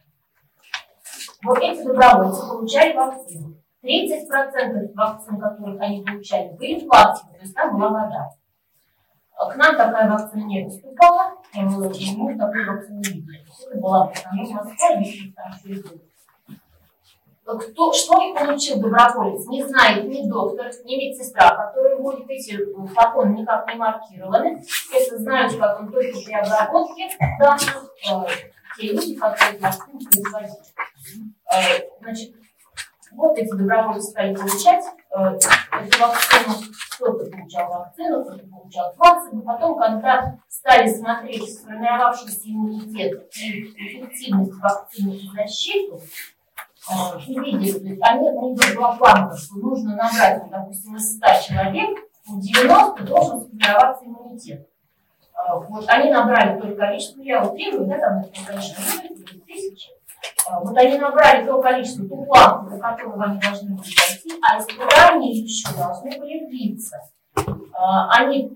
Вот 1.43 1.59
эти 1.59 1.83
добровольцы 1.83 2.41
получали 2.47 2.93
вакцину. 2.95 3.55
30% 3.83 4.93
вакцин, 4.95 5.39
которых 5.39 5.79
они 5.79 6.03
получали, 6.03 6.55
были 6.57 6.87
пластиковые, 6.87 7.37
то 7.37 7.43
есть 7.43 7.53
там 7.53 7.77
была 7.77 7.89
вода. 7.89 8.29
К 9.37 9.55
нам 9.57 9.75
такая 9.77 10.09
вакцина 10.09 10.43
не 10.45 10.63
поступала, 10.63 11.33
и 11.53 11.59
мы 11.61 12.35
такой 12.35 12.65
вакцины 12.65 12.97
не 12.97 13.03
видели. 13.03 13.43
Это 13.69 13.79
была 13.79 14.07
в 14.07 14.11
основном 14.11 14.53
Москва, 14.53 14.89
и 15.01 15.31
там 15.33 15.53
кто, 17.45 17.93
что 17.93 18.33
получил 18.33 18.79
доброволец, 18.79 19.45
не 19.47 19.63
знает 19.63 20.05
ни 20.05 20.27
доктор, 20.27 20.71
ни 20.83 20.95
медсестра, 20.95 21.51
которые 21.51 21.95
вводят 21.97 22.27
эти 22.27 22.57
флаконы 22.93 23.39
никак 23.39 23.67
не 23.67 23.75
маркированы. 23.75 24.63
Это 24.91 25.17
знают, 25.17 25.55
как 25.55 25.79
он 25.79 25.91
только 25.91 26.17
при 26.25 26.33
обработке 26.33 27.09
данных, 27.39 27.91
э, 28.09 28.25
те 28.77 28.93
люди, 28.93 29.15
которые 29.15 29.59
вакцину 29.59 29.99
производили. 30.31 31.33
Э, 31.51 31.87
значит, 32.01 32.35
вот 33.11 33.37
эти 33.37 33.51
добровольцы 33.51 34.09
стали 34.09 34.35
получать 34.35 34.83
э, 35.11 35.19
эту 35.19 35.99
вакцину. 35.99 36.55
Кто-то 36.95 37.25
получал 37.29 37.69
вакцину, 37.69 38.23
кто-то 38.23 38.45
получал 38.47 38.93
вакцину. 38.97 39.41
Потом, 39.43 39.77
когда 39.77 40.39
стали 40.49 40.89
смотреть 40.89 41.59
сформировавшийся 41.59 42.49
иммунитет 42.49 43.29
и 43.37 43.65
эффективность 43.75 44.53
вакцины 44.59 45.11
и 45.11 45.29
защиту, 45.31 46.01
есть 46.87 48.01
они, 48.01 48.29
них 48.29 48.75
была 48.75 48.95
планка, 48.95 49.35
что 49.35 49.55
нужно 49.55 49.95
набрать, 49.95 50.43
допустим, 50.49 50.95
из 50.95 51.17
100 51.17 51.25
человек, 51.47 51.99
у 52.27 52.39
90 52.39 53.03
должен 53.05 53.41
сформироваться 53.41 54.05
иммунитет. 54.05 54.69
А, 55.33 55.59
вот 55.59 55.85
они 55.87 56.11
набрали 56.11 56.59
то 56.59 56.75
количество, 56.75 57.21
я 57.21 57.43
утрирую, 57.43 57.87
да, 57.87 57.99
там, 57.99 58.23
конечно, 58.45 58.75
тысячи. 59.45 59.89
А, 60.47 60.59
вот 60.59 60.77
они 60.77 60.97
набрали 60.97 61.45
то 61.45 61.61
количество, 61.61 62.07
ту 62.07 62.25
планку, 62.25 62.69
до 62.71 62.77
которого 62.77 63.23
они 63.23 63.39
должны 63.39 63.75
были 63.75 63.89
дойти, 63.95 64.39
а 64.41 64.59
испытания 64.59 65.31
еще 65.33 65.67
должны 65.75 66.19
были 66.19 66.45
длиться. 66.47 66.99
А, 67.73 68.09
они 68.19 68.51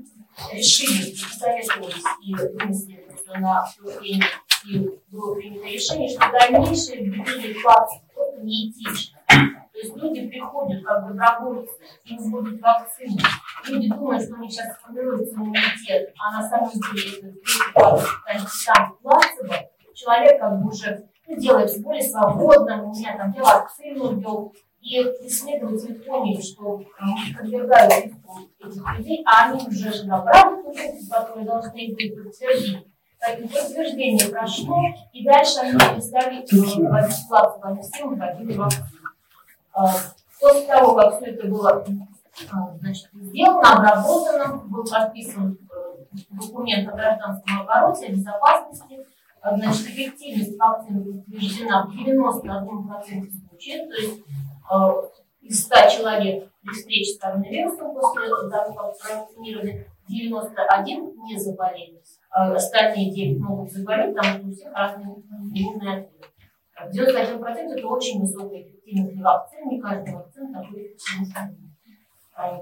решили, 0.53 1.13
советовались 1.15 2.03
и 2.24 2.33
вынесли 2.33 3.05
на 3.38 3.62
обсуждение 3.62 4.25
и 4.65 4.89
было 5.09 5.36
принято 5.36 5.65
решение, 5.65 6.09
что 6.09 6.31
дальнейшее 6.31 7.05
введение 7.05 7.55
платы 7.62 8.01
просто 8.39 8.46
неэтично. 8.46 9.19
То 9.27 9.79
есть 9.79 9.96
люди 9.96 10.27
приходят 10.27 10.84
как 10.84 11.08
добровольцы, 11.08 11.74
им 12.05 12.17
вводят 12.17 12.60
вакцину. 12.62 13.17
Люди 13.67 13.89
думают, 13.89 14.24
что 14.24 14.36
у 14.36 14.38
них 14.39 14.51
сейчас 14.51 14.75
сформируется 14.77 15.36
иммунитет, 15.36 16.13
а 16.19 16.41
на 16.41 16.50
самом 16.50 16.69
деле 16.69 17.34
это 17.75 18.46
там 18.65 18.98
плацебо. 19.01 19.55
Человек 19.93 20.39
как 20.39 20.62
бы 20.62 20.69
уже 20.69 21.10
ну, 21.27 21.38
делается 21.38 21.81
более 21.81 22.01
свободным, 22.01 22.86
у 22.86 22.93
меня 22.93 23.17
там 23.17 23.31
я 23.36 23.43
вакцину 23.43 24.15
ввел, 24.15 24.53
и 24.81 24.98
исследователи 25.27 25.93
поняли, 25.93 26.41
что 26.41 26.81
подвергают 27.38 27.93
этих 27.93 28.98
людей, 28.98 29.24
а 29.25 29.50
они 29.50 29.67
уже 29.67 29.93
же 29.93 30.05
набрали 30.05 30.62
ту 30.63 30.74
которые 31.10 31.46
должны 31.46 31.77
их 31.77 32.24
подтвердить 32.24 32.88
подтверждение 33.19 34.27
прошло, 34.29 34.81
и 35.11 35.25
дальше 35.25 35.59
они 35.59 35.73
перестали 35.73 36.45
вводить 36.88 37.27
плату 37.27 37.59
по 37.59 37.75
всем 37.81 38.15
вводили 38.15 38.57
вакцину. 38.57 38.88
После 40.39 40.67
того, 40.67 40.95
как 40.95 41.17
все 41.17 41.31
это 41.31 41.47
было 41.47 41.85
а, 42.51 42.73
значит, 42.79 43.09
сделано, 43.13 43.73
обработано, 43.73 44.61
был 44.65 44.85
подписан 44.85 45.57
э, 45.69 46.15
документ 46.29 46.88
о 46.88 46.93
гражданском 46.93 47.61
обороте, 47.61 48.07
о 48.07 48.11
безопасности, 48.11 49.05
значит, 49.43 49.88
эффективность 49.88 50.57
вакцины 50.57 51.03
подтверждена 51.03 51.85
в 51.85 51.89
91% 51.91 53.31
случаев, 53.49 53.89
то 53.89 54.01
есть 54.01 54.23
э, 54.71 55.18
из 55.41 55.63
100 55.65 55.75
человек 55.89 56.51
при 56.62 56.74
встрече 56.74 57.13
с 57.13 57.19
коронавирусом 57.19 57.93
после 57.93 58.29
того, 58.50 58.74
как 58.74 59.00
провакцинировали, 59.00 59.88
91 60.08 61.13
не 61.24 61.38
заболели. 61.38 62.01
А 62.31 62.53
остальные 62.53 63.12
9 63.12 63.39
могут 63.39 63.72
заболеть, 63.72 64.15
что 64.24 64.48
у 64.48 64.51
всех 64.51 64.74
разные 64.74 65.15
иммунные 65.53 66.00
ответы. 66.00 66.19
91% 66.93 67.77
это 67.77 67.88
очень 67.88 68.22
высокая 68.22 68.62
эффективность 68.62 69.15
для 69.15 69.24
вакцин, 69.24 69.67
не 69.67 69.81
каждая 69.81 70.15
вакцина 70.15 70.62
такой 70.62 70.88
эффективность 70.88 71.36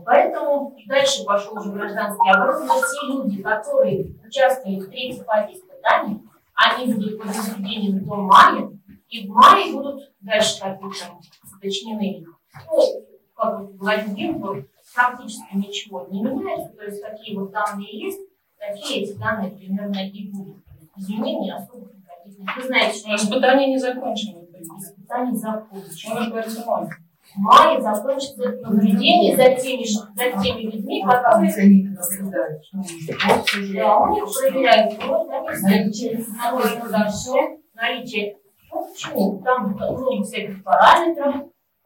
Поэтому 0.05 0.75
дальше 0.87 1.23
пошел 1.23 1.55
уже 1.55 1.71
гражданский 1.71 2.29
оборот, 2.31 2.63
но 2.65 2.75
те 2.79 3.07
люди, 3.07 3.43
которые 3.43 4.05
участвуют 4.25 4.85
в 4.85 4.89
третьей 4.89 5.21
фазе 5.23 5.53
испытаний, 5.53 6.23
они 6.55 6.93
будут 6.93 7.19
под 7.19 7.27
наблюдением 7.27 8.03
до 8.03 8.15
мая, 8.15 8.71
и 9.09 9.27
в 9.27 9.29
мае 9.29 9.71
будут 9.73 10.11
дальше 10.21 10.59
как-то 10.59 10.87
там 10.99 11.19
уточнены 11.55 12.21
их 12.21 12.36
ну, 12.65 13.05
как 13.35 13.59
бы 13.59 13.77
Владимир 13.77 14.33
был, 14.33 14.63
практически 14.93 15.55
ничего 15.55 16.07
не 16.09 16.21
меняется, 16.21 16.75
то 16.75 16.83
есть 16.85 17.01
какие 17.01 17.35
вот 17.37 17.51
данные 17.51 17.99
есть, 17.99 18.19
такие 18.57 19.03
эти 19.03 19.17
данные 19.17 19.51
примерно 19.51 20.09
и 20.09 20.31
будут. 20.31 20.57
Изменений 20.97 21.51
особых 21.51 21.93
никаких 21.93 22.39
нет. 22.39 22.49
Вы 22.55 22.63
знаете, 22.63 22.97
что 22.97 23.15
Испытания 23.15 23.67
не 23.67 23.77
закончены. 23.77 24.47
испытания 24.59 25.35
закончены. 25.35 26.15
Вы 26.15 26.21
же 26.23 26.29
говорите, 26.31 26.63
мой. 26.65 26.87
В 27.35 27.39
мае 27.39 27.81
закончится 27.81 28.51
наблюдение 28.61 29.35
за 29.35 29.61
теми, 29.61 29.83
за 29.83 30.41
теми 30.41 30.61
людьми, 30.71 31.03
которые 31.03 31.53
они 31.53 31.83
наблюдают, 31.83 32.63
что 32.65 32.77
они 32.79 33.73
Да, 33.75 33.99
у 33.99 34.13
них 34.13 34.23
проверяют 34.25 34.97
кровь, 34.97 35.27
наличие 35.61 36.25
наличие 36.25 36.89
дальше, 36.89 37.59
наличие. 37.75 38.37
Ну, 38.71 38.87
почему? 38.87 39.41
Там 39.43 39.73
много 39.73 40.23
всяких 40.23 40.63
параметров. 40.63 41.35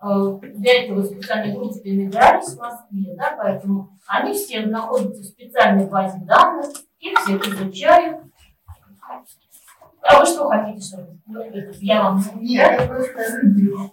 Э, 0.01 0.39
Для 0.55 0.84
этого 0.84 1.03
специальные 1.03 1.55
группы 1.55 1.79
набирались 1.86 2.55
в 2.55 2.60
Москве, 2.60 3.13
да, 3.15 3.36
поэтому 3.38 4.00
они 4.08 4.34
все 4.34 4.65
находятся 4.65 5.22
в 5.22 5.25
специальной 5.25 5.88
базе 5.88 6.17
данных, 6.25 6.67
их 7.00 7.20
всех 7.20 7.48
изучают. 7.48 8.22
А 10.03 10.20
вы 10.20 10.25
что 10.25 10.50
хотите, 10.50 10.84
чтобы 10.84 11.20
ну, 11.27 11.43
я 11.79 12.01
вам 12.01 12.24
Нет, 12.41 12.81
я 12.81 12.88
просто 12.88 13.20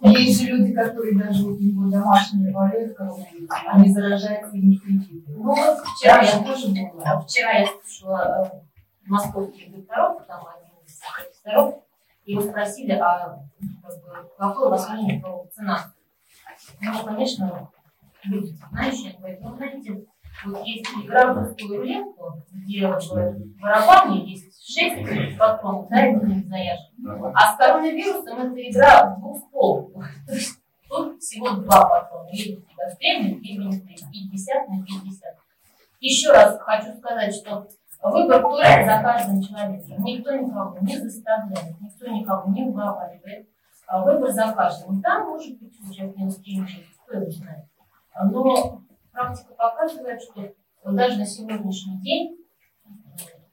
есть 0.01 0.41
же 0.41 0.47
люди, 0.47 0.73
которые 0.73 1.15
даже 1.15 1.45
у 1.45 1.55
него 1.55 1.87
домашние 1.91 2.51
болеют 2.51 2.97
коронавирусом, 2.97 3.47
они 3.67 3.93
заражаются 3.93 4.57
и 4.57 4.61
не 4.61 4.77
кредиты. 4.77 5.31
Ну, 5.31 5.53
вот 5.53 5.79
вчера 5.95 6.21
я 6.21 6.43
тоже 6.43 6.69
была. 6.69 7.03
А 7.05 7.21
Вчера 7.21 7.51
я 7.51 7.67
слушала 7.67 8.51
э, 8.51 8.59
московских 9.05 9.71
докторов, 9.71 10.25
там 10.25 10.47
один 10.47 10.85
из 10.87 10.99
профессоров, 10.99 11.75
и 12.25 12.31
его 12.31 12.41
спросили, 12.41 12.93
а 12.93 13.43
как 13.83 13.93
бы, 14.01 14.29
какое 14.39 14.67
у 14.67 14.69
вас 14.71 14.89
мнение 14.89 15.21
про 15.21 15.37
вакцинацию? 15.37 15.98
Ну, 16.81 17.03
конечно, 17.03 17.71
люди 18.23 18.53
знающие, 18.69 19.15
ну, 19.41 19.55
знаете, 19.55 20.05
вот 20.45 20.65
есть 20.65 20.87
игра 21.03 21.33
в 21.33 21.37
русскую 21.37 21.79
рулетку, 21.79 22.43
где 22.51 22.87
в 22.87 23.61
барабане 23.61 24.31
есть 24.31 24.49
шесть 24.65 25.37
патронов, 25.37 25.89
да, 25.89 26.05
это 26.05 26.25
не 26.25 26.43
заяжен. 26.43 27.33
А 27.35 27.53
с 27.53 27.57
коронавирусом 27.57 28.39
это 28.39 28.69
игра 28.69 29.15
в 29.15 29.19
двух 29.19 29.91
То 30.27 30.33
есть 30.33 30.59
тут 30.87 31.19
всего 31.19 31.51
два 31.51 31.85
патрона. 31.87 32.29
Тебя 32.31 32.89
стрельнет, 32.91 33.43
или 33.43 33.65
не 33.65 33.73
стрельнет. 33.73 34.11
50 34.11 34.69
на 34.69 34.83
50. 34.85 35.35
Еще 35.99 36.31
раз 36.31 36.57
хочу 36.61 36.97
сказать, 36.97 37.35
что 37.35 37.67
выбор 38.01 38.41
только 38.41 38.63
за 38.63 39.01
каждым 39.03 39.41
человеком. 39.41 40.03
Никто 40.03 40.33
никого 40.35 40.77
не 40.79 40.97
заставляет, 40.97 41.81
никто 41.81 42.07
никого 42.07 42.51
не 42.53 42.63
уговаривает. 42.63 43.49
А 43.89 44.03
Выбор 44.03 44.29
за 44.29 44.53
каждым. 44.53 45.01
Да, 45.01 45.25
может 45.25 45.57
быть, 45.57 45.73
у 45.81 45.91
человека 45.91 46.19
не 46.19 46.27
восприимчивый, 46.27 46.85
кто 47.03 47.17
его 47.17 47.31
знает. 47.31 47.65
Но 48.31 48.83
практика 49.11 49.53
показывает, 49.55 50.21
что 50.21 50.53
даже 50.85 51.17
на 51.17 51.25
сегодняшний 51.25 51.99
день 51.99 52.37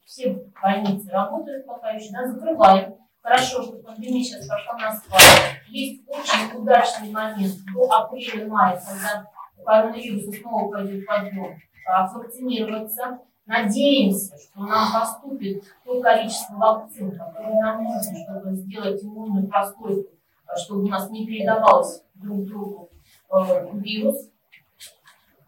все 0.05 0.39
больницы 0.63 1.11
работают 1.11 1.67
пока 1.67 1.93
еще, 1.93 2.13
да, 2.13 2.27
закрываем. 2.27 2.97
Хорошо, 3.23 3.63
что 3.63 3.79
пандемия 3.79 4.23
сейчас 4.23 4.47
пошла 4.47 4.75
на 4.77 4.95
спад. 4.95 5.23
Есть 5.69 6.03
очень 6.07 6.61
удачный 6.61 7.11
момент 7.11 7.55
до 7.73 7.91
апреля-мая, 7.91 8.79
когда 8.87 9.27
коронавирус 9.65 10.37
снова 10.39 10.71
пойдет 10.71 11.07
подъем, 11.07 11.59
а, 11.89 12.07
вакцинироваться. 12.13 13.21
Надеемся, 13.47 14.37
что 14.37 14.61
нам 14.61 14.93
поступит 14.93 15.65
то 15.85 16.01
количество 16.03 16.57
вакцин, 16.57 17.13
которые 17.13 17.55
нам 17.55 17.85
нужно, 17.85 18.19
чтобы 18.23 18.55
сделать 18.55 19.03
иммунную 19.03 19.49
прослойку, 19.49 20.16
чтобы 20.57 20.85
у 20.85 20.89
нас 20.89 21.11
не 21.11 21.27
передавалось 21.27 22.03
друг 22.15 22.45
другу 22.45 22.91
э, 23.31 23.69
вирус. 23.75 24.31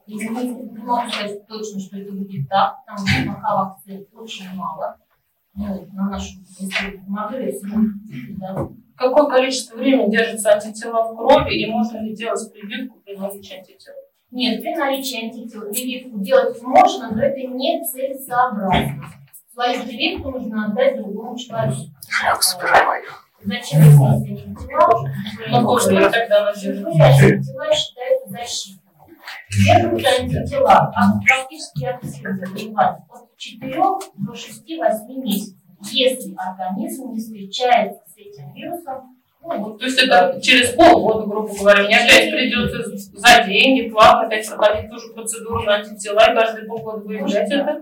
Извините, 0.06 0.62
не 0.62 0.78
могу 0.78 1.10
сказать 1.10 1.46
точно, 1.46 1.80
что 1.80 1.98
это 1.98 2.12
будет 2.12 2.48
так, 2.48 2.78
потому 2.86 3.06
что 3.06 3.32
пока 3.32 3.56
вакцин 3.56 4.06
очень 4.14 4.48
мало. 4.54 4.96
Ну, 5.54 5.88
на 5.92 6.10
нашу 6.10 6.38
если 6.58 6.98
помогли, 6.98 7.60
да. 8.38 8.68
Какое 8.96 9.28
количество 9.28 9.76
времени 9.76 10.10
держатся 10.10 10.52
антитела 10.54 11.12
в 11.12 11.16
крови 11.16 11.54
и 11.54 11.70
можно 11.70 11.98
ли 11.98 12.14
делать 12.14 12.52
прививку 12.52 13.00
при 13.00 13.16
наличии 13.16 13.58
антител? 13.58 13.94
Нет, 14.30 14.60
при 14.60 14.74
наличии 14.74 15.24
антител 15.24 15.70
прививку 15.70 16.18
делать 16.20 16.60
можно, 16.62 17.10
но 17.10 17.22
это 17.22 17.40
не 17.40 17.84
целесообразно. 17.84 19.04
Свою 19.52 19.82
прививку 19.82 20.30
нужно 20.30 20.66
отдать 20.66 20.96
другому 20.96 21.36
человеку. 21.36 21.76
Зачем 23.44 23.80
эти 23.80 24.42
антитела? 24.42 25.10
Ну, 25.48 25.78
что 25.78 26.10
тогда 26.10 26.42
она? 26.42 26.54
Живые 26.54 27.02
антитела 27.02 27.72
считаются 27.72 28.28
защитными. 28.28 28.88
Держатся 29.50 30.22
антитела, 30.22 30.92
а 30.94 31.20
практически 31.20 31.98
заболеваний 32.02 33.04
от 33.08 33.36
4 33.36 33.74
до 33.74 34.32
6-8 34.32 35.22
месяцев, 35.22 35.56
если 35.92 36.34
организм 36.36 37.12
не 37.12 37.18
встречается 37.18 38.00
с 38.06 38.16
этим 38.16 38.52
вирусом 38.54 39.14
ну, 39.40 39.56
вот, 39.58 39.78
То 39.78 39.84
есть 39.84 40.02
это 40.02 40.40
через 40.42 40.70
полгода, 40.70 41.26
грубо 41.26 41.54
говоря, 41.54 41.84
мне 41.84 41.96
опять 41.96 42.30
придется 42.30 42.82
за 42.96 43.44
деньги 43.44 43.88
платно 43.88 44.26
опять 44.26 44.48
проходить 44.48 44.90
ту 44.90 44.98
же 44.98 45.12
процедуру 45.14 45.62
на 45.62 45.76
антитела, 45.76 46.30
и 46.30 46.34
каждые 46.34 46.66
полгода 46.66 47.04
выявлять 47.04 47.50
это. 47.50 47.80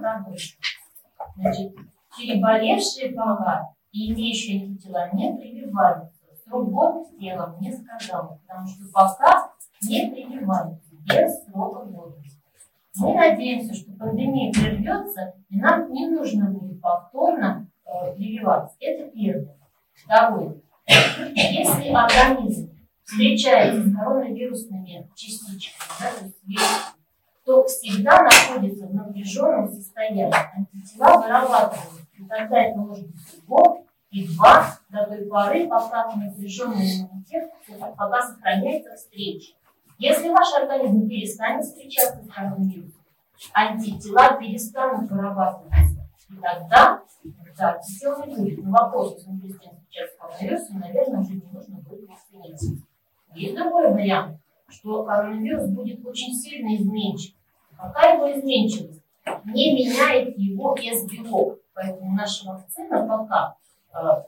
Значит, 1.36 1.74
переболевшие 2.16 3.12
пока 3.12 3.75
и 3.96 4.12
имеющие 4.12 4.62
антитела 4.62 5.10
не 5.14 5.34
прививаются. 5.34 6.12
Срок 6.44 6.70
годности 6.70 7.16
я 7.18 7.38
вам 7.38 7.58
не 7.60 7.72
сказала, 7.72 8.38
потому 8.46 8.68
что 8.68 8.84
пока 8.92 9.52
не 9.82 10.10
прививаются 10.10 10.94
без 11.06 11.44
срока 11.44 11.86
годности. 11.86 12.40
Мы 12.98 13.14
надеемся, 13.14 13.74
что 13.74 13.92
пандемия 13.92 14.52
прервется, 14.52 15.34
и 15.48 15.58
нам 15.58 15.90
не 15.92 16.08
нужно 16.08 16.50
будет 16.50 16.80
повторно 16.80 17.68
э, 17.84 18.14
прививаться. 18.14 18.76
Это 18.80 19.10
первое. 19.10 19.56
Второе. 19.94 20.56
Если 20.86 21.88
организм 21.88 22.70
встречается 23.02 23.82
с 23.82 23.94
коронавирусными 23.94 25.10
частичками, 25.14 25.88
да, 26.00 26.10
то, 26.18 26.24
есть 26.46 26.66
то 27.44 27.64
всегда 27.64 28.22
находится 28.22 28.86
в 28.86 28.94
напряженном 28.94 29.68
состоянии. 29.68 30.30
Антитела 30.54 31.22
вырабатывают. 31.22 32.05
И 32.18 32.24
тогда 32.24 32.62
это 32.62 32.78
может 32.78 33.06
быть 33.06 33.44
год 33.46 33.86
и 34.10 34.26
два 34.28 34.78
до 34.88 35.06
той 35.06 35.26
поры, 35.26 35.68
пока 35.68 36.14
напряженный 36.14 37.00
иммунитет, 37.00 37.50
пока 37.96 38.22
сохраняется 38.22 38.94
встреча. 38.96 39.54
Если 39.98 40.28
ваш 40.28 40.52
организм 40.54 41.08
перестанет 41.08 41.64
встречаться 41.64 42.22
с 42.22 42.28
коронавирусом, 42.28 43.02
антитела 43.54 44.38
перестанут 44.38 45.10
вырабатываться. 45.10 46.06
И 46.28 46.34
тогда, 46.34 47.02
да, 47.56 47.74
антител 47.74 48.24
не 48.26 48.34
будет. 48.34 48.64
Но 48.64 48.70
вопрос, 48.70 49.14
если 49.16 49.30
мы 49.30 49.40
перестанем 49.40 49.76
встречаться 49.78 50.14
с 50.14 50.18
коронавирусом, 50.18 50.78
наверное, 50.80 51.20
уже 51.20 51.32
не 51.34 51.46
нужно 51.52 51.76
будет 51.76 52.08
вакцинироваться. 52.08 52.72
Есть 53.34 53.54
другой 53.56 53.92
вариант, 53.92 54.38
что 54.68 55.04
коронавирус 55.04 55.68
будет 55.68 56.04
очень 56.04 56.34
сильно 56.34 56.74
изменчив. 56.76 57.34
Пока 57.78 58.12
его 58.12 58.30
изменчивость 58.32 59.02
не 59.44 59.74
меняет 59.74 60.36
его 60.38 60.74
вес 60.74 61.04
белок. 61.04 61.58
Поэтому 61.76 62.14
наша 62.14 62.50
вакцина 62.50 63.06
пока 63.06 63.54
э, 63.92 64.22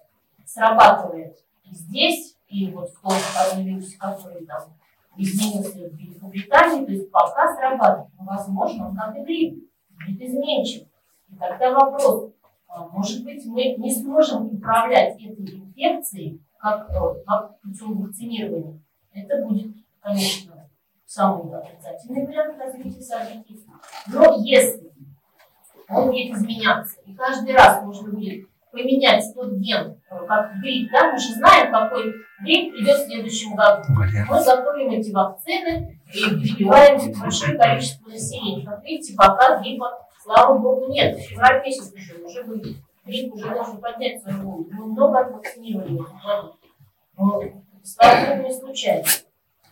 срабатывает 0.45 1.43
и 1.65 1.75
здесь, 1.75 2.37
и 2.47 2.71
вот 2.71 2.91
в 2.91 3.01
том 3.01 3.13
коронавирусе, 3.35 3.97
который 3.97 4.45
там 4.45 4.75
изменился 5.17 5.89
в 5.89 5.95
Великобритании, 5.95 6.85
то 6.85 6.93
есть 6.93 7.11
пока 7.11 7.57
срабатывает. 7.57 8.11
Но, 8.19 8.25
возможно, 8.27 8.89
он 8.89 8.97
как 8.97 9.17
и 9.17 9.23
грипп, 9.23 9.65
будет 9.91 10.21
изменчив. 10.21 10.89
И 11.31 11.37
тогда 11.37 11.73
вопрос, 11.73 12.33
а, 12.69 12.87
может 12.89 13.25
быть, 13.25 13.45
мы 13.47 13.77
не 13.77 13.95
сможем 13.95 14.47
управлять 14.47 15.15
этой 15.17 15.59
инфекцией 15.59 16.43
как, 16.59 16.91
э, 16.91 17.25
как 17.27 17.59
путем 17.63 18.03
вакцинирования. 18.03 18.79
Это 19.15 19.43
будет, 19.43 19.75
конечно, 20.01 20.69
самый 21.07 21.59
отрицательный 21.59 22.27
вариант 22.27 22.59
развития 22.59 23.01
событий. 23.01 23.65
Но 24.09 24.37
если 24.45 24.88
он 25.89 26.07
будет 26.07 26.37
изменяться, 26.37 26.97
и 27.07 27.15
каждый 27.15 27.55
раз 27.55 27.83
можно 27.83 28.11
будет 28.11 28.47
поменять 28.71 29.25
тот 29.35 29.53
ген, 29.55 30.01
э, 30.11 30.27
как 30.27 30.53
грипп, 30.61 30.91
да, 30.93 31.13
мы 31.13 31.19
же 31.19 31.35
знаем, 31.35 31.73
какой 31.73 32.13
грипп 32.43 32.73
придет 32.75 32.99
в 32.99 33.07
следующем 33.07 33.55
году. 33.55 33.83
Мы 33.89 34.45
готовим 34.45 34.91
эти 34.91 35.11
вакцины 35.11 36.01
и 36.13 36.25
прививаем 36.25 37.13
большое 37.21 37.59
количество 37.59 38.09
населения. 38.11 38.67
Как 38.67 38.85
видите, 38.85 39.15
пока 39.17 39.59
гриппа, 39.61 40.07
слава 40.23 40.59
богу, 40.59 40.93
нет. 40.93 41.19
Февраль 41.19 41.63
месяц 41.65 41.93
уже, 41.93 42.23
уже 42.25 42.45
будет. 42.45 42.77
Грипп 43.05 43.35
уже 43.35 43.49
должен 43.49 43.79
поднять 43.79 44.23
свою 44.23 44.43
голову. 44.43 44.67
Мы 44.71 44.87
много 44.87 45.21
отвакцинировали 45.21 45.97
в 45.97 46.03
этом 46.03 46.21
году. 46.23 46.55
Но, 47.17 47.43
слава 47.83 48.37
богу, 48.37 48.49
не 48.49 48.55
случается. 48.55 49.28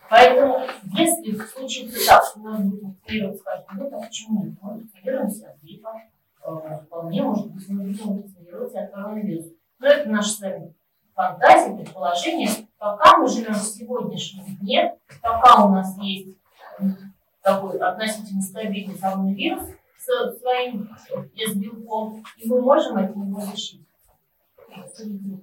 Поэтому, 0.09 0.59
если 0.93 1.37
случится 1.37 2.07
так, 2.07 2.23
что 2.23 2.39
нас 2.39 2.61
будет 2.61 2.83
вакцинировать 2.83 3.41
каждый 3.43 3.77
год, 3.77 3.93
а 3.93 3.99
почему 4.05 4.43
нет? 4.43 4.53
Мы 4.61 4.73
вакцинируемся 4.79 5.49
от 5.49 5.61
гриппа. 5.61 6.01
Э, 6.45 6.79
Вполне 6.85 7.23
может 7.23 7.51
быть, 7.51 7.67
мы 7.69 7.83
будем 7.83 8.21
вакцинироваться 8.21 8.79
от 8.79 8.91
коронавируса. 8.91 9.49
Но 9.79 9.87
это 9.87 10.09
наш 10.09 10.27
с 10.27 10.39
вами 10.39 10.73
фантазии, 11.13 11.75
предположения. 11.75 12.49
Пока 12.77 13.17
мы 13.17 13.27
живем 13.27 13.53
в 13.53 13.57
сегодняшнем 13.57 14.45
дне, 14.57 14.95
пока 15.21 15.65
у 15.65 15.69
нас 15.71 15.97
есть 15.99 16.37
такой 17.41 17.77
относительно 17.79 18.41
стабильный 18.41 18.97
коронавирус 18.97 19.63
со 19.99 20.31
своим 20.37 20.89
S-белком, 21.35 22.23
и 22.37 22.49
мы 22.49 22.61
можем 22.61 22.97
от 22.97 23.15
него. 23.15 23.41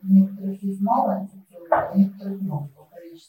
У 0.03 0.07
некоторых 0.07 0.63
есть 0.63 0.81
мало 0.81 1.13
антител, 1.15 1.61
у 1.93 1.99
некоторых 1.99 2.41
много 2.41 2.69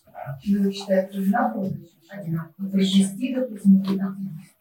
по 0.06 0.12
количеству. 0.12 0.12
И 0.44 0.58
вы 0.58 0.72
считаете, 0.72 1.18
одинаково 1.18 1.66
защищать? 1.66 2.20
Одинаково. 2.20 2.70
То 2.70 2.78
есть 2.78 3.18
10, 3.18 3.36
допустим, 3.36 3.82
или 3.84 3.94
11. 3.94 4.52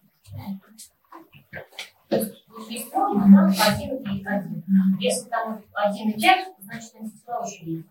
Есть 2.70 2.90
форма, 2.90 3.26
да, 3.28 3.72
один 3.72 3.96
и 3.96 4.24
один. 4.26 4.64
Если 5.00 5.28
там 5.28 5.62
один 5.72 6.10
и 6.10 6.20
пять, 6.20 6.48
значит 6.60 6.94
антитела 6.94 7.42
уже 7.42 7.64
есть. 7.64 7.86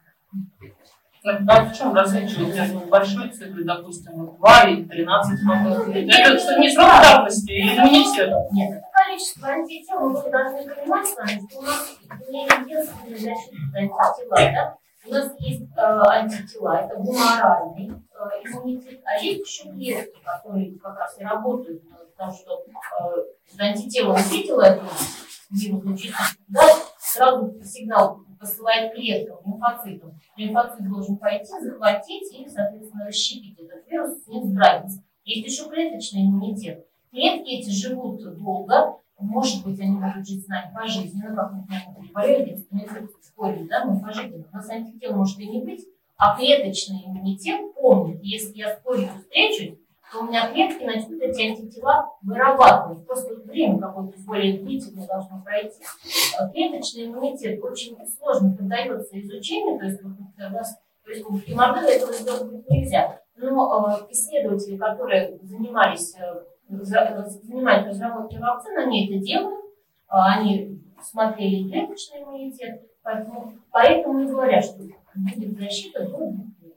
А 1.25 1.63
в 1.63 1.73
чем 1.73 1.93
различие 1.93 2.47
между 2.47 2.79
большой 2.79 3.29
цифрой, 3.29 3.63
допустим, 3.63 4.35
2 4.35 4.63
и 4.69 4.83
13 4.83 5.39
Это 6.19 6.37
что, 6.37 6.59
не 6.59 6.69
срок 6.69 7.01
давности 7.01 7.51
или? 7.51 8.53
Нет, 8.53 8.77
это 8.77 8.87
количество 8.91 9.47
антител, 9.47 10.09
мы 10.09 10.29
должны 10.29 10.75
понимать 10.75 11.07
с 11.07 11.15
вами, 11.15 11.47
что 11.49 11.59
у 11.59 11.61
нас 11.61 11.97
не 12.29 12.43
единственная 12.43 13.17
защита 13.17 13.57
антитела, 13.73 14.35
да? 14.35 14.77
Нас 15.13 15.31
есть 15.39 15.63
э, 15.75 15.81
антитела, 15.81 16.75
это 16.77 16.95
гуморальный 16.95 17.91
э, 17.91 18.47
иммунитет, 18.47 19.01
а 19.05 19.21
есть 19.21 19.47
еще 19.47 19.71
клетки, 19.71 20.19
которые 20.23 20.77
как 20.79 20.97
раз 20.97 21.19
и 21.19 21.23
работают, 21.23 21.83
потому 22.11 22.33
что 22.33 22.65
э, 22.65 23.59
антитело 23.59 24.13
увидело 24.13 24.61
эту 24.63 24.85
вирусную 25.51 25.97
да, 26.47 26.61
сразу 26.97 27.61
сигнал 27.63 28.23
посылает 28.39 28.93
клеткам, 28.93 29.37
лимфоцитам. 29.45 30.19
Лимфоцит 30.35 30.89
должен 30.89 31.17
пойти, 31.17 31.51
захватить 31.61 32.33
и, 32.33 32.47
соответственно, 32.47 33.05
расщепить 33.05 33.57
этот 33.57 33.87
вирус, 33.87 34.21
с 34.21 34.27
ним. 34.27 34.57
Есть 35.23 35.47
еще 35.47 35.69
клеточный 35.69 36.25
иммунитет. 36.25 36.85
Клетки 37.11 37.49
эти 37.49 37.69
живут 37.69 38.21
долго, 38.37 38.97
может 39.23 39.65
быть, 39.65 39.79
они 39.79 39.97
могут 39.97 40.27
жить 40.27 40.45
с 40.45 40.47
нами 40.47 40.73
пожизненно, 40.73 41.35
как 41.35 41.53
мы 41.53 41.63
знаем, 41.63 41.95
переболели, 41.95 42.65
спорили, 43.21 43.67
да, 43.67 43.85
мы 43.85 43.99
пожизненно. 43.99 44.45
У 44.51 44.55
нас 44.55 44.69
антител 44.69 45.15
может 45.15 45.39
и 45.39 45.47
не 45.47 45.61
быть, 45.61 45.85
а 46.17 46.35
клеточный 46.37 47.03
иммунитет 47.05 47.73
помнит, 47.73 48.19
если 48.21 48.57
я 48.57 48.75
с 48.75 48.81
корью 48.81 49.09
встречусь, 49.17 49.77
то 50.11 50.19
у 50.19 50.27
меня 50.27 50.51
клетки 50.51 50.83
начнут 50.83 51.21
эти 51.21 51.41
антитела 51.41 52.11
вырабатывать. 52.21 53.05
Просто 53.07 53.35
время 53.35 53.79
какое-то 53.79 54.19
более 54.19 54.59
длительное 54.59 55.07
должно 55.07 55.41
пройти. 55.41 55.81
А 56.37 56.49
клеточный 56.49 57.07
иммунитет 57.07 57.63
очень 57.63 57.97
сложно 58.17 58.55
поддается 58.55 59.19
изучению, 59.19 59.79
то 59.79 59.85
есть 59.85 60.03
у 60.03 60.09
нас 60.51 60.77
то 61.03 61.11
есть 61.11 61.25
и 61.47 61.53
модели 61.53 61.97
этого 61.97 62.13
сделать 62.13 62.69
нельзя. 62.69 63.19
Но 63.35 63.89
э, 63.89 64.11
исследователи, 64.11 64.77
которые 64.77 65.37
занимались, 65.41 66.15
за, 66.81 67.25
занимались 67.27 67.87
разработкой 67.87 68.39
вакцин, 68.39 68.77
они 68.77 69.07
это 69.07 69.23
делают, 69.23 69.65
э, 69.65 70.15
они 70.15 70.81
смотрели 71.01 71.69
клеточный 71.69 72.23
иммунитет, 72.23 72.89
поэтому, 73.03 73.53
поэтому 73.71 74.21
и 74.21 74.27
говорят, 74.27 74.63
что 74.63 74.83
будет 75.15 75.57
защита 75.57 76.05
до 76.05 76.09
двух 76.09 76.33
лет. 76.61 76.75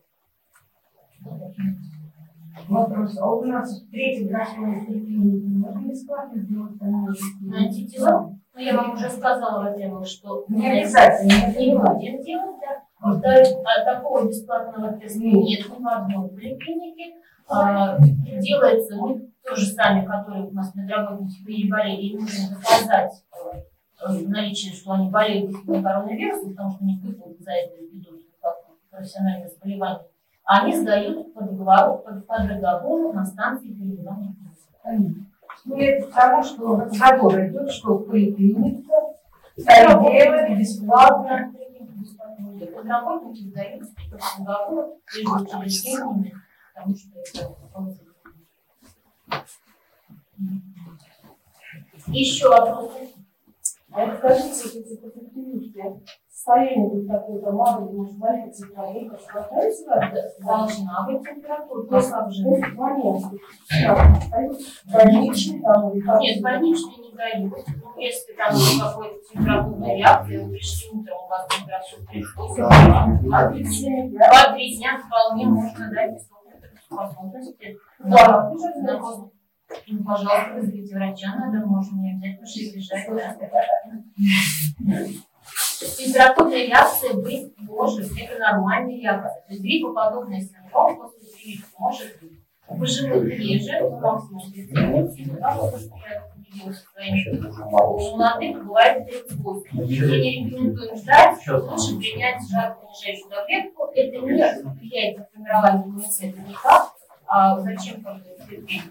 Вопрос. 2.69 3.19
А 3.19 3.33
у 3.33 3.45
нас 3.45 3.83
в 3.83 3.91
третьем 3.91 4.29
поликлинике 4.29 5.47
можно 5.47 5.89
бесплатно 5.89 6.43
сделать 6.43 6.81
анализ? 6.81 7.21
Антитела? 7.53 8.37
Ну, 8.55 8.61
я 8.61 8.77
вам 8.77 8.95
уже 8.95 9.11
сказала, 9.11 9.71
во-первых, 9.71 10.07
что 10.07 10.47
Не 10.49 10.81
обязательно, 10.81 11.59
не 11.59 11.77
будем 11.77 12.23
делать, 12.23 12.57
да. 12.61 12.83
Во-вторых, 13.01 13.49
а 13.65 13.85
такого 13.85 14.27
бесплатного 14.27 14.99
теста 14.99 15.19
нет 15.19 15.69
ни 15.69 15.83
в 15.83 15.87
одной 15.87 16.29
поликлинике. 16.31 17.17
Делается, 17.49 18.97
мы 18.97 19.31
тоже 19.47 19.67
сами, 19.67 20.05
которые 20.05 20.45
у 20.45 20.51
нас 20.53 20.75
медработники 20.75 21.45
переболели, 21.45 22.01
и 22.03 22.19
нужно 22.19 22.57
доказать 22.57 23.25
э, 24.03 24.13
наличие, 24.27 24.75
что 24.75 24.93
они 24.93 25.09
болеют 25.09 25.55
коронавирусом, 25.65 26.51
потому 26.51 26.71
что 26.73 26.85
они 26.85 27.01
выполнят 27.03 27.41
за 27.41 27.53
это 27.53 27.77
ведут 27.77 28.23
как 28.43 28.57
профессиональное 28.91 29.49
заболевание. 29.49 30.07
А 30.45 30.63
они 30.63 30.77
сдают 30.77 31.35
по 31.35 31.43
договору, 31.43 31.99
по, 31.99 32.13
по 32.21 32.43
договору 32.43 33.13
на 33.13 33.25
станции 33.25 33.69
переболевания. 33.69 34.35
Ну, 35.65 35.77
это 35.77 36.07
потому, 36.07 36.43
что 36.43 36.81
разговор 36.81 37.47
идет, 37.47 37.71
что 37.71 37.99
поликлиника 37.99 38.93
делает 39.57 40.59
бесплатно. 40.59 41.53
Работники 42.85 43.49
сдают 43.49 43.83
по 44.11 44.17
договору 44.39 45.01
учреждениями, 45.11 46.35
потому 46.77 46.95
что 46.95 47.19
это 47.19 47.55
Еще 52.09 52.49
вопросы? 52.49 53.09
А 53.93 54.05
вот 54.05 54.19
скажите, 54.19 54.69
вот 54.79 54.87
эти 54.87 54.97
потребители, 54.97 56.01
состояние 56.29 57.09
такое-то 57.09 57.51
мало, 57.51 57.81
может, 57.91 58.19
болеть 58.19 58.55
температура, 58.55 59.17
хватает 59.27 59.75
сюда? 59.75 60.13
Должна 60.41 61.07
быть 61.07 61.23
температура. 61.23 61.87
То 61.89 61.97
есть, 61.97 62.13
момент, 62.75 63.25
больничный 64.93 65.61
там 65.63 65.91
или 65.93 66.01
как? 66.03 66.21
Нет, 66.21 66.43
больничные 66.43 66.99
не 66.99 67.17
дают. 67.17 67.53
Ну, 67.67 67.99
если 68.01 68.33
там 68.35 68.55
какой-то 68.81 69.19
температурная 69.33 69.97
реакция, 69.97 70.45
вы 70.45 70.51
пришли 70.53 70.91
утром, 70.91 71.19
у 71.25 71.29
вас 71.29 71.47
температура 71.49 72.07
38, 72.11 73.33
а 73.33 73.49
три 73.51 73.65
дня- 73.65 74.29
два 74.29 74.53
три 74.55 74.77
дня 74.77 74.99
вполне 74.99 75.47
можно 75.47 75.91
дать 75.91 76.23
способности. 76.87 77.77
Да. 77.99 78.53
Ну, 79.89 80.05
пожалуйста, 80.05 80.55
вызовите 80.55 80.95
врача, 80.95 81.35
надо, 81.35 81.67
можно 81.67 81.97
не 82.01 82.13
обязательно 82.13 82.75
бежать. 82.75 83.07
Да. 83.09 83.37
Температурная 85.97 86.67
реакция 86.67 87.15
быть 87.15 87.55
может, 87.59 88.11
это 88.17 88.39
нормальная 88.39 88.97
реакция. 88.97 89.43
То 89.47 89.53
есть 89.53 89.63
гриппоподобный 89.63 90.41
синдром 90.41 90.97
после 90.97 91.19
прививки 91.33 91.67
может 91.79 92.21
быть. 92.21 92.33
Пожилых 92.69 93.25
реже, 93.25 93.79
30 93.79 94.71
минут, 94.73 95.41
да, 95.41 95.55
вот 95.55 95.75
у 96.55 98.17
молодых 98.17 98.65
бывает 98.65 99.07
38. 99.07 99.65
Мы 99.73 99.85
не 99.87 99.95
рекомендуем 99.95 100.97
ждать, 100.97 101.39
лучше 101.49 101.99
принять 101.99 102.41
жаропонижающую 102.51 103.31
таблетку. 103.31 103.83
Это 103.95 104.17
не 104.17 104.19
влияет 104.19 105.19
на 105.19 105.25
формирование 105.25 105.85
иммунитета 105.87 106.41
никак. 106.41 106.93
А 107.29 107.61
зачем 107.61 108.03
как 108.03 108.17
бы 108.19 108.23
терпеть? 108.49 108.83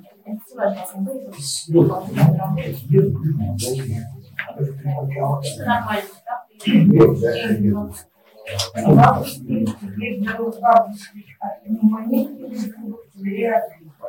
Работать. 4.38 5.54
Это 5.56 5.66
нормально, 5.66 6.10
да? 6.26 6.36
Теперь 9.82 10.20
берут 10.22 10.60
бабушки 10.60 11.26
от 11.40 11.64
пневмонии 11.64 12.24
или 12.26 12.92
бактерии 12.92 13.46
от 13.46 13.64
гриппа. 13.80 14.08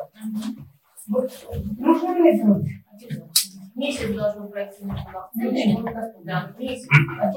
Вот 1.08 1.30
нужно 1.78 2.10
ли 2.22 2.30
делать? 2.38 2.66
Месяц 3.74 4.14
должен 4.14 4.48
пройти 4.48 4.84
на. 4.84 4.94
Да, 6.24 6.52
месяц. 6.58 6.88
А 7.20 7.30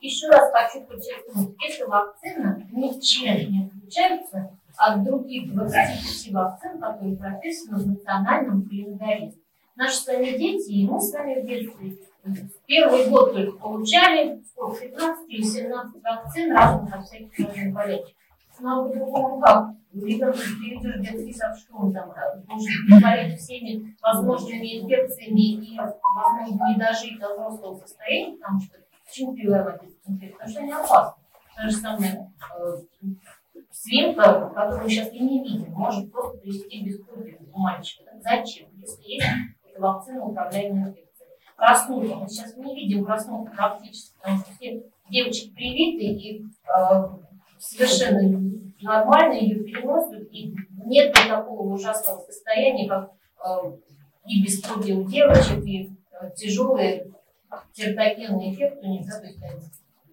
Еще 0.00 0.28
раз 0.28 0.50
хочу 0.50 0.86
подчеркнуть, 0.86 1.54
эта 1.62 1.86
вакцина 1.86 2.66
ничем 2.72 3.50
не 3.50 3.66
отличается 3.66 4.50
от 4.78 5.04
других 5.04 5.52
25 5.52 6.32
вакцин, 6.32 6.80
которые 6.80 7.16
прописаны 7.16 7.78
в 7.78 7.86
национальном 7.86 8.66
календаре. 8.66 9.32
Наши 9.76 9.96
с 9.96 10.06
вами 10.06 10.38
дети, 10.38 10.72
и 10.72 10.88
мы 10.88 10.98
с 10.98 11.12
вами 11.12 11.42
в 11.42 11.46
детстве 11.46 11.98
первый 12.66 13.08
год 13.08 13.34
только 13.34 13.58
получали 13.58 14.42
сколько, 14.44 14.80
15 14.80 15.28
или 15.28 15.42
17 15.42 16.02
вакцин 16.02 16.52
разных 16.52 16.94
от 16.94 17.04
всяких 17.04 17.46
разных 17.46 17.74
болезней. 17.74 18.16
Но 18.58 18.88
по-другому 18.88 19.40
как? 19.40 19.70
Ребенок 20.04 20.36
перейдешь 20.36 21.00
детский 21.00 21.32
он 21.72 21.92
там 21.92 22.12
может 22.46 23.02
болеть 23.02 23.38
всеми 23.38 23.96
возможными 24.02 24.80
инфекциями 24.80 25.64
и, 25.64 25.78
возможно, 25.78 26.68
не 26.68 26.76
дожить 26.76 27.18
до 27.18 27.34
взрослого 27.34 27.76
состояния, 27.76 28.36
потому 28.36 28.60
что 28.60 28.76
Почему? 29.06 29.36
Потому 29.36 30.50
что 30.50 30.60
они 30.60 30.72
опасны. 30.72 31.22
Та 31.56 31.68
же 31.68 31.76
самая 31.76 32.32
э, 32.58 32.76
сейчас 33.70 35.12
и 35.12 35.20
не 35.20 35.42
видим, 35.42 35.72
может 35.72 36.12
просто 36.12 36.38
привести 36.38 36.82
к 36.82 36.84
бескровию 36.84 37.38
у 37.52 37.58
мальчика. 37.60 38.10
Зачем? 38.20 38.68
Если 38.76 39.02
есть 39.02 39.26
эта 39.70 39.80
вакцина 39.80 40.24
управляемая. 40.24 40.94
Мы 41.58 42.28
сейчас 42.28 42.54
не 42.56 42.74
видим 42.74 43.06
краснуху 43.06 43.46
практически, 43.46 44.14
потому 44.18 44.38
что 44.38 44.52
девочки 45.08 45.50
привиты 45.54 46.04
и 46.04 46.42
э, 46.42 47.08
совершенно 47.58 48.20
нормально 48.80 49.34
ее 49.34 49.62
переносят, 49.62 50.28
и 50.32 50.54
нет 50.84 51.12
такого 51.12 51.72
ужасного 51.74 52.20
состояния, 52.20 52.88
как 52.88 53.12
э, 53.44 53.72
и 54.26 54.42
бескровие 54.42 54.96
у 54.96 55.04
девочек, 55.04 55.64
и 55.64 55.90
э, 56.12 56.30
тяжелые 56.34 57.10
терпогенный 57.72 58.52
эффект 58.52 58.78
у 58.82 58.86
них 58.86 59.04
запускается. 59.04 59.70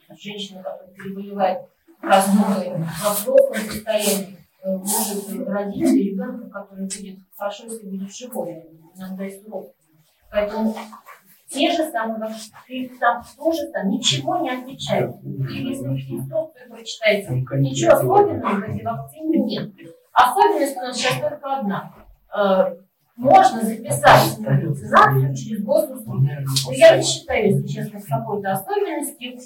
женщина, 0.09 0.63
которая 0.63 0.93
переболевает 0.93 1.67
простудой 1.99 2.73
во 3.03 3.13
взрослом 3.13 3.55
состоянии, 3.55 4.37
э, 4.63 4.77
может 4.77 5.47
родить 5.47 5.93
ребенка, 5.93 6.49
который 6.49 6.83
будет 6.83 7.19
хорошо, 7.35 7.65
если 7.65 7.87
будет 7.87 8.13
живой, 8.15 8.63
иногда 8.95 9.25
и 9.25 9.41
суровый. 9.41 9.71
Поэтому 10.31 10.75
те 11.53 11.71
же 11.71 11.89
самые 11.91 12.19
там 12.99 13.23
тоже 13.37 13.67
там 13.67 13.89
ничего 13.89 14.37
не 14.37 14.49
отвечает. 14.49 15.15
И 15.23 15.69
если 15.69 15.87
вы 15.87 15.95
инструкцию 15.95 16.69
прочитаете, 16.69 17.29
ничего 17.31 17.93
особенного 17.93 18.55
в 18.55 18.63
этой 18.63 18.83
вакцине 18.83 19.39
нет. 19.39 19.71
Особенность 20.11 20.77
у 20.77 20.79
нас 20.79 20.97
сейчас 20.97 21.19
только 21.19 21.57
одна. 21.57 21.93
Э, 22.35 22.75
можно 23.15 23.61
записать 23.61 24.39
на 24.39 24.59
вакцинацию 24.59 25.35
через 25.35 25.63
госуслуги. 25.63 26.31
Но 26.65 26.71
я 26.71 26.97
не 26.97 27.03
считаю, 27.03 27.45
если 27.47 27.67
честно, 27.67 27.99
с 27.99 28.05
какой-то 28.07 28.53
особенностью, 28.53 29.37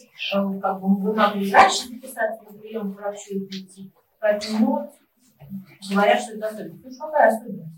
как 0.62 0.82
бы 0.82 0.96
вы 1.02 1.14
могли 1.14 1.52
раньше 1.52 1.88
записаться 1.88 2.44
на 2.44 2.60
прием 2.60 2.94
к 2.94 2.98
врачу 2.98 3.36
и 3.36 3.46
прийти. 3.46 3.94
Поэтому 4.20 4.90
ну, 5.50 5.96
говорят, 5.96 6.22
что 6.22 6.34
это 6.34 6.48
особенность. 6.48 6.84
Ну, 6.84 7.06
какая 7.06 7.36
особенность? 7.36 7.74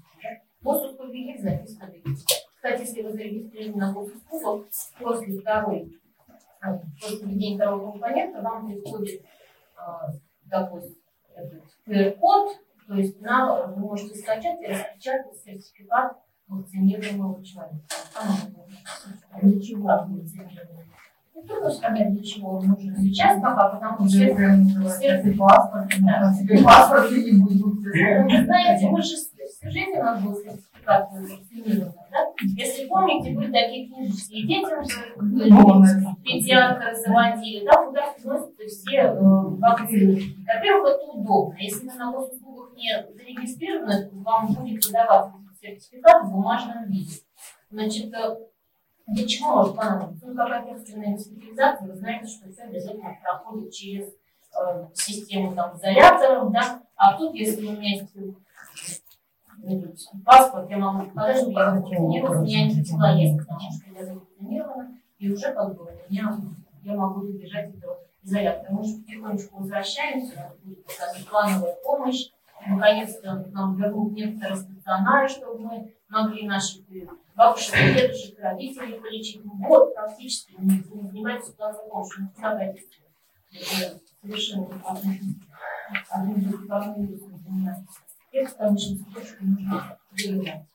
Госуслуги 0.61 1.17
есть, 1.17 1.43
записано 1.43 1.89
кстати, 2.59 2.81
если 2.81 3.01
вы 3.03 3.13
зарегистрированы 3.13 3.77
на 3.77 3.93
госуслугу, 3.93 4.65
после 4.99 5.39
второй, 5.39 5.97
э, 6.61 6.79
после 6.99 7.25
введения 7.25 7.55
второго 7.55 7.91
компонента 7.91 8.41
вам 8.41 8.67
приходит 8.67 9.21
э, 9.21 10.11
такой 10.49 10.81
QR-код, 11.87 12.57
то 12.85 12.95
есть 12.95 13.21
на, 13.21 13.67
вы 13.67 13.79
можете 13.79 14.15
скачать 14.15 14.59
и 14.61 14.65
распечатать 14.65 15.37
сертификат 15.37 16.17
вакцинированного 16.49 17.41
человека. 17.45 17.85
Для 19.41 19.61
чего 19.61 19.87
вакцинирование? 19.87 20.85
Не 21.33 21.43
трудно 21.43 21.69
сказать, 21.69 22.11
для 22.11 22.23
чего 22.23 22.57
он 22.57 22.67
нужен 22.67 22.93
сейчас 22.97 23.41
пока, 23.41 23.69
потому 23.69 24.05
что 24.05 24.19
сердце 24.19 25.37
паспорт, 25.37 25.89
да. 26.01 26.33
паспорт 26.61 27.11
не 27.11 27.41
будет. 27.41 28.43
Знаете, 28.43 28.89
мы 28.89 29.01
же 29.01 29.15
жизнь 29.61 29.97
у 29.97 30.03
нас 30.03 30.21
был 30.21 30.35
сертификат 30.35 30.68
вакцинированного. 30.85 32.07
Да? 32.11 32.33
Если 32.57 32.87
помните, 32.87 33.35
были 33.35 33.51
такие 33.51 33.87
книжечки, 33.87 34.47
детям 34.47 34.83
педиатры 36.23 36.95
заводили, 36.95 37.65
да, 37.65 37.85
куда 37.85 38.13
вносятся 38.23 38.67
все 38.67 38.97
э, 38.97 39.13
вакцины. 39.13 40.21
Во-первых, 40.47 40.89
это 40.89 41.11
удобно. 41.11 41.57
Если 41.59 41.87
вы 41.87 41.93
на 41.93 42.11
госуслугах 42.11 42.73
не 42.75 43.05
зарегистрированы, 43.13 44.09
вам 44.13 44.47
будет 44.47 44.85
выдаваться 44.85 45.33
сертификат 45.61 46.25
в 46.25 46.31
бумажном 46.31 46.89
виде. 46.89 47.21
Значит, 47.69 48.13
э, 48.13 48.37
для 49.07 49.27
чего 49.27 49.55
может 49.55 49.75
понадобиться? 49.75 50.27
Ну, 50.27 50.35
какая-то 50.35 50.71
экстренная 50.71 51.13
госпитализация, 51.13 51.87
вы 51.87 51.95
знаете, 51.95 52.27
что 52.27 52.51
все 52.51 52.63
обязательно 52.63 53.17
проходит 53.21 53.73
через 53.73 54.07
э, 54.07 54.87
систему 54.93 55.55
там, 55.55 55.75
изоляторов, 55.75 56.51
да, 56.51 56.81
а 56.95 57.17
тут, 57.17 57.33
если 57.35 57.65
у 57.65 57.71
меня 57.71 57.95
есть 57.95 58.13
паспорт, 60.25 60.69
я 60.69 60.77
могу 60.77 61.09
показать, 61.09 61.37
что 61.37 61.51
я 61.51 61.71
вакцинирована, 61.71 62.41
у 62.41 62.43
меня 62.43 62.63
антитела 62.63 63.15
есть, 63.15 63.37
потому 63.39 63.59
что 63.59 63.91
я 63.93 64.05
завакцинирована, 64.05 64.97
и 65.17 65.31
уже 65.31 65.53
как 65.53 65.75
бы 65.75 65.83
у 65.83 66.11
меня, 66.11 66.37
я 66.83 66.95
могу 66.95 67.21
добежать 67.21 67.79
до 67.79 67.99
изолятора. 68.23 68.71
Мы 68.71 68.83
же 68.83 68.97
потихонечку 68.97 69.59
возвращаемся, 69.59 70.53
будет 70.63 70.85
показать 70.85 71.27
плановая 71.27 71.75
помощь, 71.83 72.29
наконец-то 72.67 73.47
нам 73.51 73.75
вернут 73.75 74.13
некоторые 74.13 74.57
стационары, 74.57 75.27
чтобы 75.27 75.59
мы 75.59 75.93
могли 76.09 76.47
наших 76.47 76.83
бабушек, 77.35 77.75
дедушек, 77.75 78.39
родителей 78.39 78.99
полечить. 78.99 79.43
Ну, 79.45 79.53
вот, 79.67 79.93
практически 79.93 80.55
не 80.57 80.81
занимается 80.81 81.53
плановой 81.53 81.89
помощью. 81.89 82.29
Какая 82.35 82.73
это 82.73 83.99
совершенно 84.21 84.67
одним 86.09 86.35
из 86.35 87.21
занимается 87.21 87.85
тех 88.31 88.55
конечных 88.55 89.13
точек 89.13 89.41
нужно 89.41 89.99
выявлять. 90.11 90.65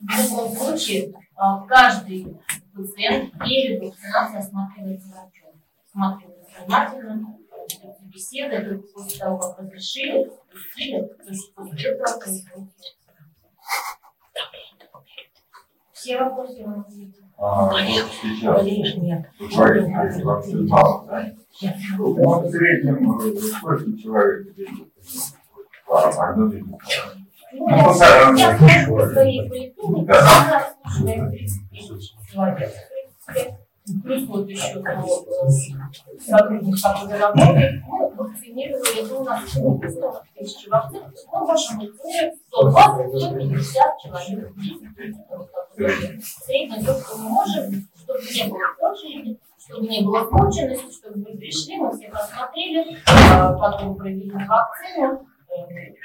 В 0.00 0.22
любом 0.22 0.54
случае, 0.54 1.14
а, 1.36 1.66
каждый 1.66 2.36
пациент 2.74 3.32
перед 3.38 3.82
вакцинацией 3.82 4.40
осматривается 4.40 5.08
врачом. 5.08 5.62
Осматривается 5.86 6.60
внимательно, 6.60 7.38
беседы, 8.02 8.78
после 8.94 9.18
того, 9.18 9.38
как 9.38 9.58
разрешили, 9.58 10.30
пустили, 10.50 11.00
то 11.02 11.30
есть 11.30 11.54
после 11.54 11.90
этого 11.90 12.68
Все 15.92 16.18
вопросы 16.18 16.58
я 16.58 16.66
могу 16.66 16.84
а, 17.38 17.72
сейчас 17.72 18.64
нет. 18.96 19.26
вакцинировал, 20.22 21.06
да? 21.06 21.32
Ну, 21.98 22.40
в 22.40 22.50
среднем 22.50 23.20
сколько 23.40 23.96
человек 23.96 24.54
ну, 27.52 27.90
в 27.90 27.94
своей 29.12 29.48
поликлинике, 29.48 30.12
она 30.12 30.74
слушает 30.92 31.30
30 31.30 31.70
тысяч 31.70 32.14
человек. 32.32 32.72
Плюс 34.02 34.26
вот 34.28 34.48
еще 34.48 34.82
сотрудник, 36.18 36.76
который 36.82 37.18
работает, 37.20 37.82
мы 37.86 38.10
вакцинировали, 38.14 39.12
у 39.12 39.24
нас 39.24 39.46
100 39.46 39.80
тысяч 40.38 40.68
вакцин, 40.68 41.02
мы 41.30 41.38
можем 41.40 41.80
вакцинировать 41.80 42.38
120-150 42.50 43.64
человек. 44.02 44.52
Средний 46.24 46.82
то, 46.82 46.92
что 46.98 47.16
мы 47.18 47.28
можем, 47.28 47.64
чтобы 47.94 48.22
не 48.34 48.44
было 48.48 48.66
очереди, 48.80 49.38
чтобы 49.58 49.86
не 49.86 50.00
было 50.02 50.24
скученности, 50.24 50.90
чтобы 50.90 51.16
вы 51.22 51.36
пришли, 51.36 51.76
мы 51.76 51.92
всех 51.92 52.14
осмотрели, 52.14 52.96
потом 53.06 53.96
провели 53.96 54.32
вакцину, 54.48 55.26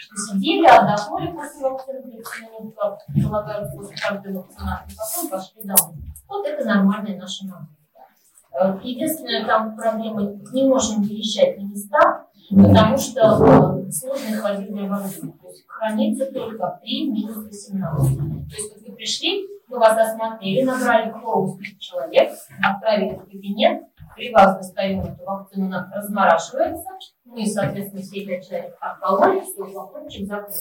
посидели, 0.09 0.65
отдохнули 0.65 1.31
после 1.31 1.69
вакцины, 1.69 2.03
минут, 2.05 2.75
как 2.75 2.99
полагают, 3.23 3.75
после 3.75 3.95
каждой 3.97 4.33
вакцинации, 4.33 4.95
потом 4.97 5.29
пошли 5.29 5.63
домой. 5.63 5.95
Вот 6.27 6.45
это 6.45 6.65
нормальная 6.65 7.17
наша 7.17 7.45
нагрузка. 7.45 8.79
Единственная 8.83 9.45
там 9.45 9.75
проблема, 9.75 10.21
не 10.51 10.67
можем 10.67 11.03
переезжать 11.03 11.57
на 11.57 11.63
места, 11.63 12.25
потому 12.49 12.97
что 12.97 13.85
э, 13.87 13.91
сложное 13.91 14.39
холодильное 14.39 14.85
оборудование. 14.85 15.37
То 15.39 15.47
есть 15.47 15.63
хранится 15.67 16.25
только 16.25 16.79
при 16.81 17.09
минус 17.09 17.45
18. 17.45 18.17
То 18.17 18.55
есть 18.55 18.73
вот 18.73 18.87
вы 18.87 18.95
пришли, 18.95 19.47
мы 19.67 19.77
вас 19.77 19.97
осмотрели, 19.97 20.63
набрали 20.63 21.11
кровь 21.11 21.59
человек, 21.79 22.33
отправили 22.61 23.15
в 23.15 23.25
кабинет, 23.25 23.83
при 24.15 24.33
вас 24.33 24.57
достаем 24.57 25.01
эту 25.01 25.23
вакцину, 25.23 25.67
она 25.67 25.89
размораживается, 25.95 26.89
мы, 27.29 27.45
соответственно, 27.45 28.01
все 28.01 28.25
пять 28.25 28.47
человек 28.47 28.75
обкололи, 28.79 29.41
все, 29.41 29.65
флакончик 29.65 30.27
закрыт. 30.27 30.55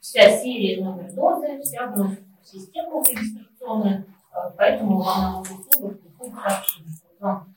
Вся 0.00 0.30
серия 0.38 0.84
номер 0.84 1.12
дозы, 1.12 1.60
вся 1.62 1.86
в 1.86 2.16
систему 2.44 3.02
регистрационную, 3.08 4.04
э, 4.04 4.36
поэтому 4.56 5.00
вам 5.00 5.20
на 5.32 5.40
услугах 5.40 6.00
приходит 6.00 6.34
сообщение. 6.34 6.92
Вам 7.20 7.54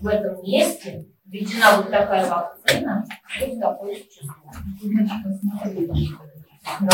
в 0.00 0.06
этом 0.06 0.42
месте 0.42 1.06
введена 1.24 1.78
вот 1.78 1.90
такая 1.90 2.28
вакцина, 2.28 3.04
вот 3.40 3.60
такое 3.60 3.94
число. 3.94 4.34
180, 6.66 6.90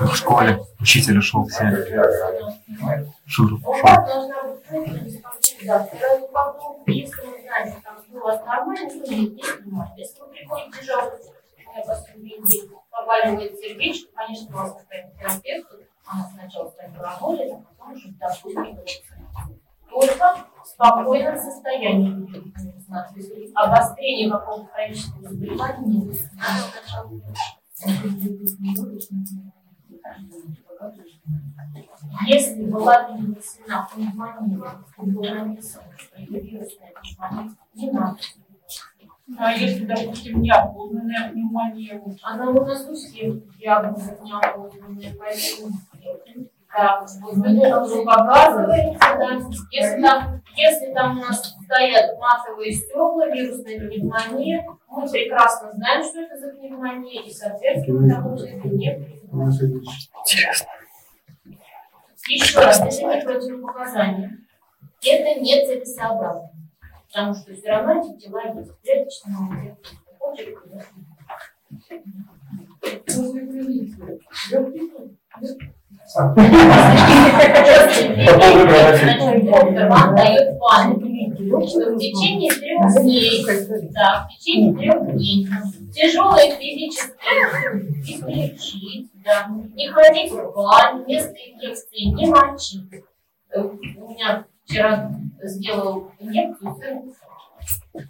в 0.00 0.16
школе 0.16 0.58
учитель 0.80 1.18
ушел 1.18 1.46
все. 1.46 1.64
Шуров 3.26 3.60
ушел. 3.64 3.88
Если 6.86 7.20
вы 7.20 7.40
знаете, 7.42 7.76
там 7.84 7.96
вас 8.20 8.40
нормально, 8.44 8.90
то 8.90 8.96
не 8.96 9.38
снимать. 9.38 9.90
Сердечко, 13.60 14.08
конечно, 14.16 14.48
у 14.48 14.50
вас 14.58 14.72
какая-то 14.72 15.10
терапевт, 15.18 15.68
она 16.06 16.24
сначала 16.34 16.66
с 16.70 16.72
вами 16.76 16.96
уже 17.92 18.12
допустим 18.12 18.78
только 19.88 20.46
в 20.62 20.66
спокойном 20.66 21.36
состоянии 21.36 22.26
обострение 23.54 24.30
какого-то 24.30 24.66
хронического 24.72 25.28
заболевания 25.28 25.86
не 25.86 26.16
если 32.26 32.64
была 32.64 33.04
перенесена 33.04 33.88
пневмония, 33.92 34.80
вирусная 36.16 36.92
пневмония, 37.00 37.56
не 37.74 37.90
надо. 37.90 38.18
А 39.38 39.52
если, 39.52 39.84
допустим, 39.84 40.40
неопознанная 40.40 41.30
пневмония? 41.30 42.02
Она 42.22 42.50
у 42.50 42.64
нас 42.64 42.88
у 42.88 42.94
всех 42.94 43.56
диагнозы 43.58 44.16
неопознанная, 44.22 45.14
поэтому 45.18 45.72
да, 46.74 47.82
уже 47.82 48.04
показывается, 48.04 48.98
да, 48.98 49.40
если 49.70 50.02
там 50.02 50.42
Если 50.56 50.92
там 50.94 51.18
у 51.18 51.20
нас 51.20 51.54
стоят 51.64 52.18
матовые 52.18 52.72
стекла, 52.72 53.26
вирусная 53.26 53.78
пневмония, 53.78 54.64
мы 54.88 55.06
прекрасно 55.06 55.70
знаем, 55.72 56.02
что 56.02 56.22
это 56.22 56.38
за 56.38 56.54
пневмония, 56.54 57.22
и, 57.22 57.30
соответственно, 57.30 58.16
такого 58.16 58.36
это 58.36 58.68
не. 58.68 58.90
Интересно. 59.30 60.66
Еще 62.28 62.58
раз, 62.58 62.80
это 62.80 63.16
не 63.16 63.22
противопоказание. 63.22 64.38
Это 65.04 65.40
не 65.40 65.66
целесообразно. 65.66 66.50
Потому 67.08 67.34
что 67.34 67.54
все 67.54 67.68
равно 67.68 68.00
эти 68.00 68.18
тела 68.18 68.40
есть. 68.54 68.72
Клеточного 68.82 69.76
вам 79.88 80.14
дает 80.14 80.58
план, 80.58 80.94
что 81.66 81.94
в 81.94 81.98
течение 81.98 82.52
трех 82.52 83.02
дней, 83.02 83.44
да, 83.92 84.26
в 84.26 84.38
течение 84.38 84.72
трех 84.74 85.12
дней 85.12 85.48
тяжелые 85.92 86.56
физические 86.56 87.14
излечить, 88.04 89.10
да, 89.24 89.48
не 89.74 89.88
ходить 89.88 90.30
в 90.30 90.52
бань, 90.54 91.02
вместо 91.04 91.34
инъекции 91.34 92.04
не 92.04 92.26
мочить. 92.26 93.04
У 93.54 94.08
меня 94.10 94.44
вчера 94.64 95.10
сделал 95.42 96.10
инъекцию 96.20 96.76
сын 96.76 97.14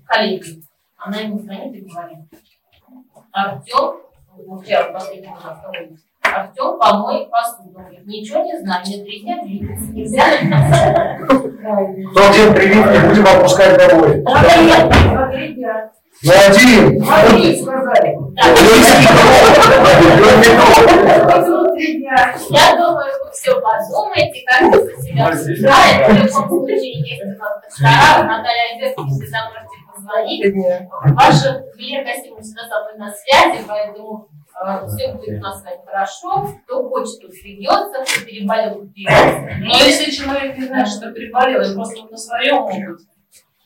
коллеги. 0.04 0.62
Она 0.96 1.18
ему 1.20 1.38
звонит 1.38 1.74
и 1.74 1.80
говорит, 1.82 2.18
Артем, 3.32 4.00
вчера 4.62 4.92
последний 4.92 5.28
раз 5.28 5.58
Артем, 6.34 6.78
помой 6.78 7.28
посуду. 7.30 7.80
Ничего 8.04 8.42
не 8.42 8.58
знаю, 8.60 8.82
мне 8.86 9.04
три 9.04 9.20
дня 9.22 9.42
двигаться 9.42 9.90
нельзя. 9.92 10.24
Тот 12.14 12.32
день 12.34 12.54
прививки 12.54 13.06
будем 13.08 13.26
отпускать 13.26 13.76
домой. 13.78 14.22
Ну, 16.22 16.32
один. 16.32 17.02
Я 22.48 22.76
думаю, 22.76 23.12
вы 23.24 23.30
все 23.32 23.52
подумаете, 23.60 24.44
как 24.46 24.62
вы 24.72 24.78
за 24.78 25.02
себя 25.02 25.30
выбираете. 25.30 26.04
В 26.04 26.14
любом 26.16 26.48
случае, 26.48 26.92
если 27.00 27.24
у 27.24 27.38
вас 27.38 27.52
доктора, 27.68 28.22
Наталья 28.24 28.64
Альбертовна 28.72 29.10
всегда 29.10 29.40
можете 29.50 29.76
позвонить. 29.94 30.44
Ваша 31.14 31.48
Юлия 31.76 32.02
Касимовна 32.04 32.42
всегда 32.42 32.62
со 32.62 32.74
мной 32.82 32.96
на 32.98 33.08
связи, 33.12 33.64
поэтому 33.68 34.28
все 34.86 35.12
будет 35.12 35.38
у 35.38 35.42
нас 35.42 35.60
с 35.60 35.64
вами 35.64 35.80
хорошо. 35.84 36.48
Кто 36.64 36.88
хочет, 36.88 37.20
тот 37.20 37.30
придется, 37.30 38.04
кто 38.04 38.24
переболел, 38.24 38.74
тот. 38.74 38.90
Но 39.60 39.74
если 39.84 40.10
человек 40.10 40.56
не 40.56 40.64
знает, 40.64 40.88
что 40.88 41.12
переболел, 41.12 41.60
и 41.60 41.74
просто 41.74 42.02
вот 42.02 42.10
на 42.10 42.16
своем 42.16 42.56
опыте, 42.56 42.96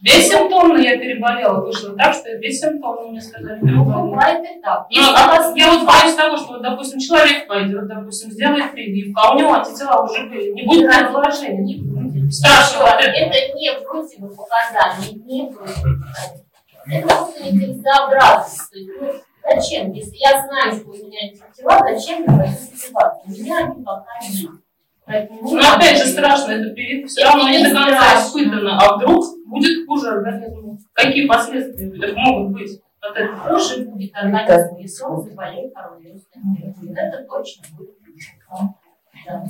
Бессимптомно 0.03 0.79
я 0.79 0.97
переболела, 0.97 1.61
вышло 1.61 1.95
так, 1.95 2.15
что 2.15 2.31
я 2.31 2.39
бессимптомно 2.39 3.11
мне 3.11 3.21
сказали 3.21 3.59
Ну, 3.61 3.85
бывает 3.85 4.43
и 4.45 4.59
так. 4.63 4.87
Ну, 4.91 5.03
а 5.15 5.53
я 5.55 5.73
вот 5.73 5.87
боюсь 5.87 6.15
того, 6.15 6.39
что, 6.39 6.55
вот, 6.55 6.63
допустим, 6.63 6.99
человек 6.99 7.47
пойдет, 7.47 7.87
допустим, 7.87 8.31
сделает 8.31 8.73
прививку, 8.73 9.21
а 9.23 9.35
у 9.35 9.39
него 9.39 9.53
антитела 9.53 10.03
уже 10.03 10.27
были. 10.27 10.53
Не 10.53 10.63
будет 10.63 10.91
разложения. 10.91 11.63
Не 11.63 11.77
будет. 11.77 12.33
Страшно. 12.33 12.81
вот 12.81 12.95
это. 12.99 13.11
Это 13.11 13.55
не 13.55 13.73
противопоказание, 13.75 15.13
не 15.23 15.53
противопоказание. 15.53 16.47
Это 16.87 17.07
просто 17.07 17.45
нецелесообразно. 17.45 18.65
Ну, 19.43 19.55
зачем? 19.55 19.93
Если 19.93 20.17
я 20.17 20.47
знаю, 20.47 20.75
что 20.75 20.91
у 20.91 20.95
меня 20.95 21.19
антитела, 21.23 21.79
зачем 21.81 22.23
я 22.23 22.27
пойду 22.27 22.57
прививаться? 22.71 23.23
У 23.27 23.31
меня 23.31 23.59
они 23.59 23.85
пока 23.85 24.19
есть. 24.23 24.49
Поэтому 25.05 25.43
Но 25.43 25.51
Ну, 25.51 25.75
опять 25.75 25.99
же 25.99 26.07
страшно, 26.07 26.53
эта 26.53 26.73
прививка 26.73 27.09
все 27.09 27.25
равно 27.25 27.49
не 27.49 27.65
до 27.65 27.71
конца 27.71 28.21
испытана. 28.21 28.79
А 28.79 28.97
вдруг 28.97 29.25
будет 29.47 29.87
хуже 29.87 30.11
организму? 30.11 30.79
Какие 30.93 31.27
последствия 31.27 32.13
могут 32.15 32.53
быть 32.53 32.81
от 33.01 33.17
этого? 33.17 33.37
Хуже 33.39 33.85
будет 33.85 34.15
организм, 34.15 34.77
если 34.77 35.05
он 35.05 35.23
заболеет 35.23 35.75
коронавирусным 35.75 36.55
вирусом. 36.55 36.95
Это 36.95 37.25
точно 37.25 37.65
будет 37.77 37.97
хуже. 38.05 38.75
Да. 39.27 39.45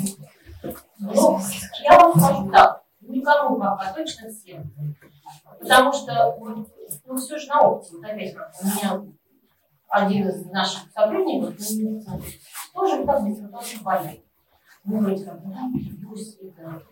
Ну, 0.98 1.40
я 1.84 1.98
вам 1.98 2.18
скажу 2.18 2.50
так, 2.50 2.82
никому 3.02 3.58
пока, 3.58 3.92
точно 3.92 4.30
всем. 4.30 4.72
Потому 5.58 5.92
что, 5.92 6.38
ну, 7.06 7.16
все 7.16 7.38
же 7.38 7.48
на 7.48 7.60
опыте, 7.60 7.96
вот 7.96 8.04
опять 8.04 8.34
как 8.34 8.52
у 8.62 8.66
меня 8.66 9.02
один 9.90 10.28
из 10.28 10.46
наших 10.46 10.90
сотрудников, 10.92 11.54
ну, 11.78 12.00
тоже 12.72 13.04
как 13.04 13.26
бессимптомно 13.26 13.82
болеет. 13.82 14.24
Ну, 14.84 15.00
вроде 15.00 15.24
как, 15.24 15.40
ну, 15.44 15.54
пусть 16.08 16.38
это, 16.40 16.82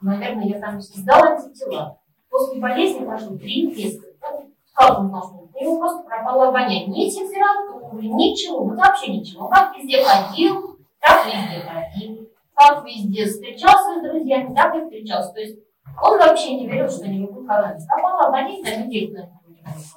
наверное, 0.00 0.46
я 0.46 0.60
там 0.60 0.80
сдала 0.80 1.32
антитела. 1.32 1.98
После 2.30 2.60
болезни 2.60 3.04
прошло 3.04 3.36
три 3.36 3.74
теста. 3.74 4.06
Ну, 4.22 4.52
Как 4.74 4.98
он 4.98 5.10
должен? 5.10 5.36
У 5.52 5.60
него 5.62 5.78
просто 5.78 6.02
пропало 6.04 6.48
обоняние. 6.48 6.86
Ни 6.86 7.10
температуры, 7.10 8.06
ничего, 8.06 8.64
ну 8.64 8.76
вообще 8.76 9.12
ничего. 9.12 9.48
Как 9.48 9.76
везде 9.76 10.02
ходил, 10.04 10.78
так 11.00 11.26
везде 11.26 11.60
ходил. 11.60 12.30
Как 12.54 12.84
везде 12.84 13.26
встречался 13.26 13.98
с 13.98 14.02
друзьями, 14.02 14.54
так 14.54 14.74
и 14.76 14.82
встречался. 14.82 15.32
То 15.32 15.40
есть 15.40 15.58
он 16.02 16.18
вообще 16.18 16.56
не 16.56 16.66
верил, 16.66 16.88
что 16.88 17.06
не 17.08 17.26
будет 17.26 17.46
коронавирус. 17.46 17.86
Пропало 17.86 18.28
обоняние, 18.28 18.62
на 18.62 18.84
неделю 18.84 19.14
на 19.14 19.36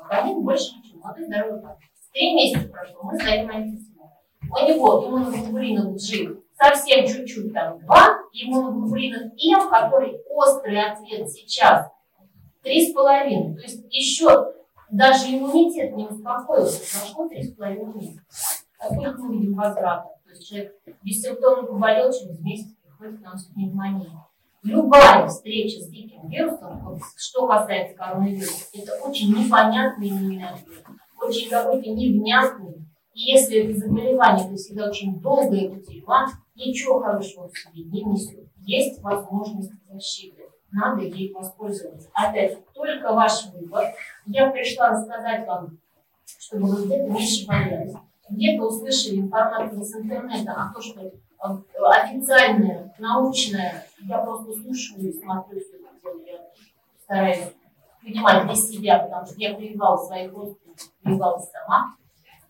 Обоняние 0.05 0.43
больше 0.43 0.77
ничего. 0.77 1.01
Вот 1.03 1.17
и 1.17 1.25
здоровый 1.25 1.61
парень. 1.61 1.77
Три 2.13 2.33
месяца 2.33 2.67
прошло, 2.69 3.03
мы 3.03 3.15
сдаем 3.15 3.49
антитела. 3.49 4.11
У 4.41 4.67
него 4.67 5.07
иммуноглобулинов 5.07 6.01
жив 6.01 6.39
совсем 6.55 7.07
чуть-чуть, 7.07 7.53
там 7.53 7.79
два, 7.79 8.17
иммуноглобулинов 8.33 9.31
М, 9.33 9.69
который 9.69 10.19
острый 10.29 10.81
ответ 10.81 11.29
сейчас, 11.29 11.87
три 12.61 12.87
с 12.87 12.93
половиной. 12.93 13.55
То 13.55 13.61
есть 13.61 13.85
еще 13.89 14.53
даже 14.89 15.27
иммунитет 15.27 15.95
не 15.95 16.07
успокоился, 16.07 16.99
прошло 16.99 17.27
три 17.27 17.43
с 17.43 17.53
половиной 17.53 17.93
месяца. 17.93 18.21
Только 18.89 19.21
мы 19.21 19.37
видим 19.37 19.53
возврата. 19.53 20.09
То 20.25 20.31
есть 20.31 20.47
человек 20.47 20.75
бессимптомно 21.03 21.63
поболел, 21.63 22.11
через 22.11 22.39
месяц 22.41 22.71
приходит 22.83 23.19
к 23.19 23.23
нам 23.23 23.37
с 23.37 23.45
пневмонией. 23.45 24.11
Любая 24.63 25.27
встреча 25.27 25.79
с 25.79 25.87
диким 25.87 26.27
вирусом, 26.27 26.99
что 27.15 27.47
касается 27.47 27.95
коронавируса, 27.95 28.65
это 28.73 28.93
очень 29.05 29.29
непонятный 29.29 30.09
иммунный 30.09 30.49
ответ, 30.49 30.83
очень 31.21 31.49
какой-то 31.49 31.89
невнятный. 31.89 32.75
И 33.13 33.31
если 33.31 33.63
это 33.63 33.79
заболевание, 33.79 34.47
это 34.47 34.55
всегда 34.55 34.89
очень 34.89 35.19
долгое 35.19 35.69
кутерьма, 35.69 36.27
ничего 36.55 36.99
хорошего 36.99 37.49
в 37.49 37.57
себе 37.57 37.83
не 37.83 38.03
несет. 38.03 38.47
Есть 38.59 39.01
возможность 39.01 39.71
защиты. 39.91 40.43
Надо 40.71 41.01
ей 41.01 41.33
воспользоваться. 41.33 42.09
Опять, 42.13 42.59
только 42.73 43.13
ваш 43.13 43.47
выбор. 43.47 43.85
Я 44.27 44.51
пришла 44.51 44.91
рассказать 44.91 45.47
вам, 45.47 45.79
чтобы 46.25 46.67
вы 46.67 46.85
где-то 46.85 47.09
меньше 47.09 47.47
боялись. 47.47 47.93
Где-то 48.29 48.67
услышали 48.67 49.21
информацию 49.21 49.83
с 49.83 49.95
интернета, 49.95 50.53
а 50.55 50.71
то, 50.73 50.79
что 50.79 51.01
э, 51.01 51.11
официальная, 51.81 52.93
научная, 52.99 53.87
я 54.01 54.19
просто 54.19 54.53
слушаю 54.53 55.09
и 55.09 55.11
смотрю 55.11 55.59
все 55.59 55.77
это 55.77 55.89
дело. 56.03 56.21
Я 56.23 56.39
стараюсь 57.03 57.53
понимать 58.01 58.45
для 58.45 58.55
себя, 58.55 58.99
потому 58.99 59.25
что 59.25 59.35
я 59.37 59.55
прививала 59.55 59.97
своих 59.97 60.33
родственников, 60.33 60.91
прививалась 61.01 61.49
сама, 61.49 61.95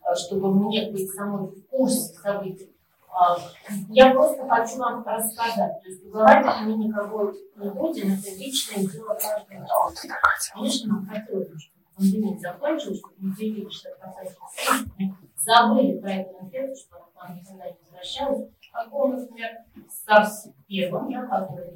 э, 0.04 0.14
чтобы 0.14 0.52
мне 0.52 0.90
быть 0.90 1.10
самой 1.10 1.48
в 1.48 1.66
курсе 1.68 2.14
событий. 2.14 2.70
А, 3.12 3.36
Я 3.88 4.12
просто 4.12 4.46
хочу 4.48 4.78
вам 4.78 5.04
рассказать. 5.04 5.82
То 5.82 5.88
есть 5.88 6.04
уговаривать 6.06 6.60
мы 6.62 6.74
никого 6.74 7.32
не 7.56 7.70
будем, 7.70 8.12
это 8.12 8.30
личное 8.36 8.86
дело 8.86 9.14
каждого. 9.14 9.92
Конечно, 10.54 10.94
нам 10.94 11.06
хотелось 11.06 11.48
бы, 11.48 11.58
чтобы 11.58 11.84
пандемия 11.96 12.38
закончилась, 12.38 12.98
чтобы 12.98 13.14
мы 13.18 13.34
заявили, 13.34 13.68
что 13.68 13.90
касается 14.00 14.36
забыли 15.40 15.98
про 15.98 16.12
эту 16.12 16.44
инфекцию, 16.44 16.76
что 16.76 16.96
она 17.16 17.34
к 17.34 17.36
никогда 17.36 17.66
не 17.66 17.76
возвращалась. 17.84 18.48
Как 18.72 18.94
он, 18.94 19.16
например, 19.16 19.50
с 19.88 20.48
первым, 20.68 21.10
да, 21.12 21.26
который 21.26 21.72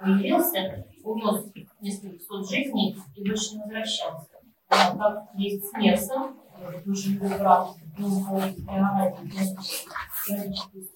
появился, 0.00 0.86
унес 1.04 1.44
несколько 1.82 2.22
сот 2.24 2.48
жизней 2.48 2.96
и 3.16 3.28
больше 3.28 3.54
не 3.54 3.62
возвращался. 3.62 4.28
А 4.68 4.96
как 4.96 5.28
есть 5.34 5.66
с 5.66 5.72
Мерсом, 5.74 6.38
тоже 6.84 7.10
его 7.10 7.28
брат, 7.38 7.68
ну, 7.98 8.08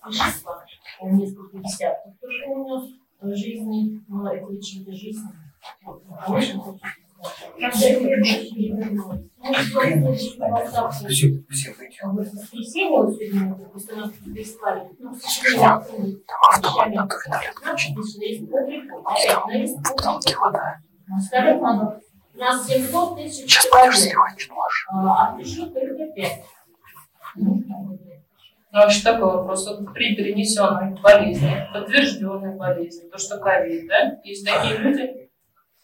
спешества, 0.09 0.65
он 1.01 1.17
несколько 1.17 1.59
десятков 1.59 2.15
тоже 2.21 2.45
унес 2.47 2.95
жизни, 3.21 4.03
но 4.09 4.33
это 4.33 4.51
лечили 4.53 4.91
жизни. 4.93 5.29
Вот, 5.85 6.03
Конечно, 6.25 6.79
что 10.91 11.09
Все, 11.09 11.43
все 11.51 11.73
выйдем. 11.73 12.11
в 12.11 12.15
воскресенье, 12.17 13.03
вот 13.03 13.17
сегодня 13.17 14.03
нас 14.03 14.11
прислали, 14.25 14.83
ну, 14.99 15.13
к 15.13 15.19
сожалению, 15.21 15.83
обещали, 17.03 17.51
наши 17.65 17.95
пришли 17.95 18.27
из 18.35 18.39
Публику, 18.49 18.99
опять 19.09 19.47
на 19.47 19.53
республику. 19.63 20.03
Сказать 21.25 21.61
надо, 21.61 22.01
у 22.35 22.39
нас 22.39 22.67
700 22.67 23.17
тысяч 23.17 23.51
человек, 23.51 24.19
а 24.93 25.35
пришло 25.37 25.67
только 25.67 26.07
5. 26.15 26.45
Ну, 27.37 27.63
вообще 28.73 29.03
такой 29.05 29.25
вопрос. 29.25 29.67
Вот 29.69 29.95
при 29.95 30.15
перенесенной 30.17 31.01
болезни, 31.01 31.67
подтвержденной 31.73 32.57
болезни, 32.57 33.09
то, 33.09 33.17
что 33.19 33.39
ковид, 33.39 33.87
да, 33.89 34.19
есть 34.25 34.45
такие 34.45 34.77
люди, 34.77 35.26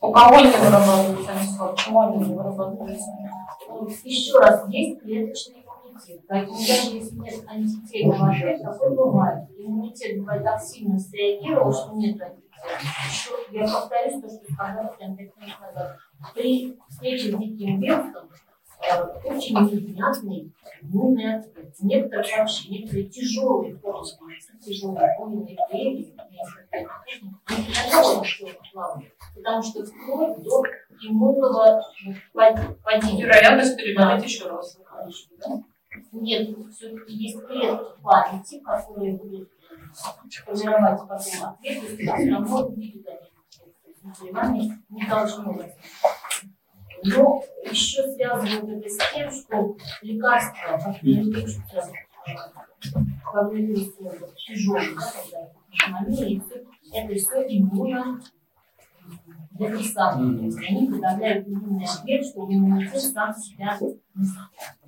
У 0.03 0.11
кого 0.11 0.41
не 0.41 0.51
вырабатываются 0.51 1.31
антитела? 1.31 1.69
Почему 1.69 2.01
они 2.01 2.17
не 2.29 2.35
вырабатываются? 2.35 3.07
Ну, 3.69 3.89
Еще 4.03 4.37
раз, 4.37 4.65
есть 4.69 5.01
клеточный 5.01 5.65
иммунитет. 5.65 6.21
Поэтому 6.29 6.59
даже 6.59 6.97
если 6.97 7.17
нет 7.21 7.45
антительного 7.47 8.31
ответа, 8.31 8.65
такое 8.65 8.91
бывает. 8.91 9.49
Иммунитет 9.57 10.19
бывает 10.19 10.43
так 10.43 10.61
сильно 10.61 10.99
среагировал, 10.99 11.73
что 11.73 11.95
нет 11.95 12.21
антител. 12.21 12.43
Еще 13.09 13.31
я 13.53 13.63
повторюсь 13.63 14.21
то, 14.21 14.29
что 14.29 14.53
сказала 14.53 14.89
прям 14.89 15.17
пять 15.17 15.37
минут 15.37 15.61
назад. 15.61 15.97
При 16.35 16.77
встрече 16.89 17.31
с 17.31 17.39
диким 17.39 17.81
вирусом 17.81 18.29
э, 18.91 19.05
очень 19.25 19.57
невнятный 19.57 20.53
иммунный 20.83 21.37
ответ. 21.37 21.75
Некоторые 21.81 22.39
вообще, 22.39 22.71
некоторые 22.71 23.05
тяжелые 23.07 23.77
формы, 23.77 24.07
тяжелые 24.61 25.17
иммунные 25.17 25.57
клетки, 25.71 26.13
потому 29.43 29.63
что 29.63 29.85
вплоть 29.85 30.43
до 30.43 30.63
иммунного 31.03 31.83
пад- 32.33 32.81
падения. 32.83 33.25
Вероятность 33.25 33.77
переболеть 33.77 34.25
еще 34.25 34.49
раз. 34.49 34.79
Нет, 36.13 36.57
все-таки 36.71 37.13
есть 37.13 37.45
клетки 37.45 37.85
памяти, 38.03 38.61
которые 38.61 39.17
будут 39.17 39.51
формировать 39.93 41.01
потом 41.01 41.49
ответ, 41.49 41.83
если 41.83 41.97
все 41.97 42.31
равно 42.31 42.67
они 42.69 43.05
заболевание 44.03 44.79
не 44.89 45.07
должно 45.07 45.53
быть. 45.53 45.73
Но 47.05 47.43
еще 47.65 48.03
связано 48.13 48.79
это 48.79 48.89
с 48.89 48.99
тем, 49.13 49.31
что 49.31 49.77
лекарства, 50.03 50.79
которые 50.79 51.23
лечатся, 51.25 51.63
да, 51.73 53.03
когда 53.33 53.51
пневмония, 55.69 56.43
это 56.93 57.15
все 57.15 57.43
иммуно 57.49 58.21
То 59.59 59.67
есть 59.67 59.97
они 59.97 60.91
подавляют 60.91 61.47
иммунный 61.47 61.85
ответ, 61.85 62.25
что 62.25 62.45
иммунитет 62.45 63.01
сам 63.01 63.35
себя 63.35 63.79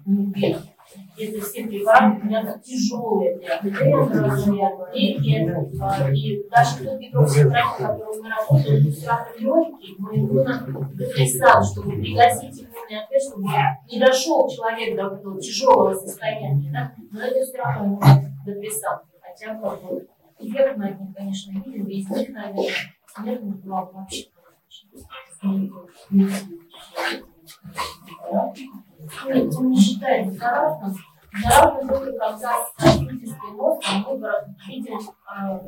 не 0.06 0.18
убьет. 0.18 0.62
Это 1.18 1.40
все 1.40 1.64
препараты, 1.66 2.20
прям 2.20 2.60
тяжелые 2.60 3.38
для 3.38 3.58
антидепрессантов, 3.58 4.94
и, 4.94 5.16
а, 5.80 6.10
и 6.12 6.42
даже 6.50 6.84
тот 6.84 7.00
гидроксипротин, 7.00 7.86
который 7.86 8.22
мы 8.22 8.28
работаем, 8.28 8.82
это 8.82 8.90
все 8.90 9.06
равно 9.06 9.32
легкий, 9.38 9.96
но 9.98 10.14
иммунодепрессант, 10.14 11.66
чтобы 11.66 11.92
пригасить 11.92 12.60
иммунный 12.60 13.02
ответ, 13.02 13.22
чтобы 13.22 13.48
не 13.90 13.98
дошел 13.98 14.48
человек 14.48 14.96
до 14.96 15.14
этого 15.14 15.40
тяжелого 15.40 15.94
состояния, 15.94 16.70
да? 16.72 16.92
но 17.10 17.20
это 17.20 17.40
все 17.44 17.58
равно 17.58 17.98
иммунодепрессант. 17.98 19.02
Хотя 19.22 19.54
как 19.54 19.82
бы 19.82 20.06
эффект 20.38 20.76
мы 20.76 20.88
от 20.88 21.00
них, 21.00 21.16
конечно, 21.16 21.50
видим, 21.52 21.86
из 21.86 22.08
них, 22.10 22.28
наверное, 22.28 22.68
смертных 23.14 23.56
была 23.62 23.84
вообще 23.84 24.28
он 29.56 29.70
не 29.70 29.80
считает 29.80 30.32
заразным. 30.38 30.94
Заразным 31.42 31.88
только 31.88 32.12
когда 32.18 32.66
физический 32.78 33.52
мозг, 33.52 33.82
а 33.88 33.98
мы 34.08 34.30
видим 34.68 34.98
а, 35.26 35.60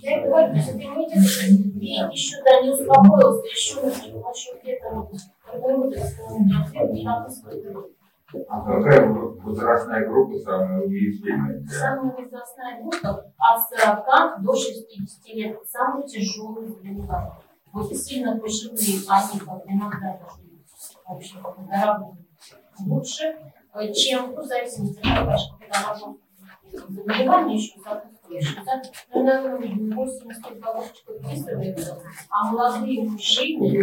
я 0.00 0.22
говорю, 0.22 0.56
что 0.56 0.72
иммунитет 0.72 1.18
и 1.80 1.86
еще 2.12 2.42
да, 2.42 2.62
не 2.62 2.70
успокоился, 2.70 3.46
еще 3.46 3.82
насчет 3.82 4.64
этого 4.64 5.10
не 6.92 7.04
написано. 7.04 7.97
А 8.48 8.60
какая 8.60 9.08
возрастная 9.08 10.06
группа 10.06 10.38
самая 10.38 10.82
уязвимая? 10.82 11.64
Самая 11.66 12.12
возрастная 12.12 12.82
группа 12.82 13.32
от 13.38 13.80
40 13.80 14.42
до 14.42 14.54
60 14.54 15.34
лет. 15.34 15.58
Самые 15.66 16.06
тяжелые 16.06 16.68
заболевания. 16.68 17.32
Вот 17.72 17.96
сильно 17.96 18.38
пожилые, 18.38 19.00
они 19.08 19.40
как 19.40 19.62
иногда 19.66 20.20
даже, 20.20 20.42
в 21.06 21.10
общем, 21.10 21.38
лучше, 22.86 23.36
э, 23.74 23.92
чем, 23.92 24.34
ну, 24.34 24.42
в 24.42 24.46
зависимости 24.46 24.98
от 24.98 25.04
того, 25.04 25.36
когда 25.58 25.92
оно 25.92 26.18
заболевание 26.70 27.56
еще 27.56 27.78
сопутствующее, 27.80 28.62
да, 28.64 28.82
ну, 29.14 29.24
наверное, 29.24 29.94
80 29.94 30.60
головочек 30.60 31.08
описывается, 31.08 32.02
а 32.30 32.52
молодые 32.52 33.08
мужчины 33.08 33.66
и 33.68 33.82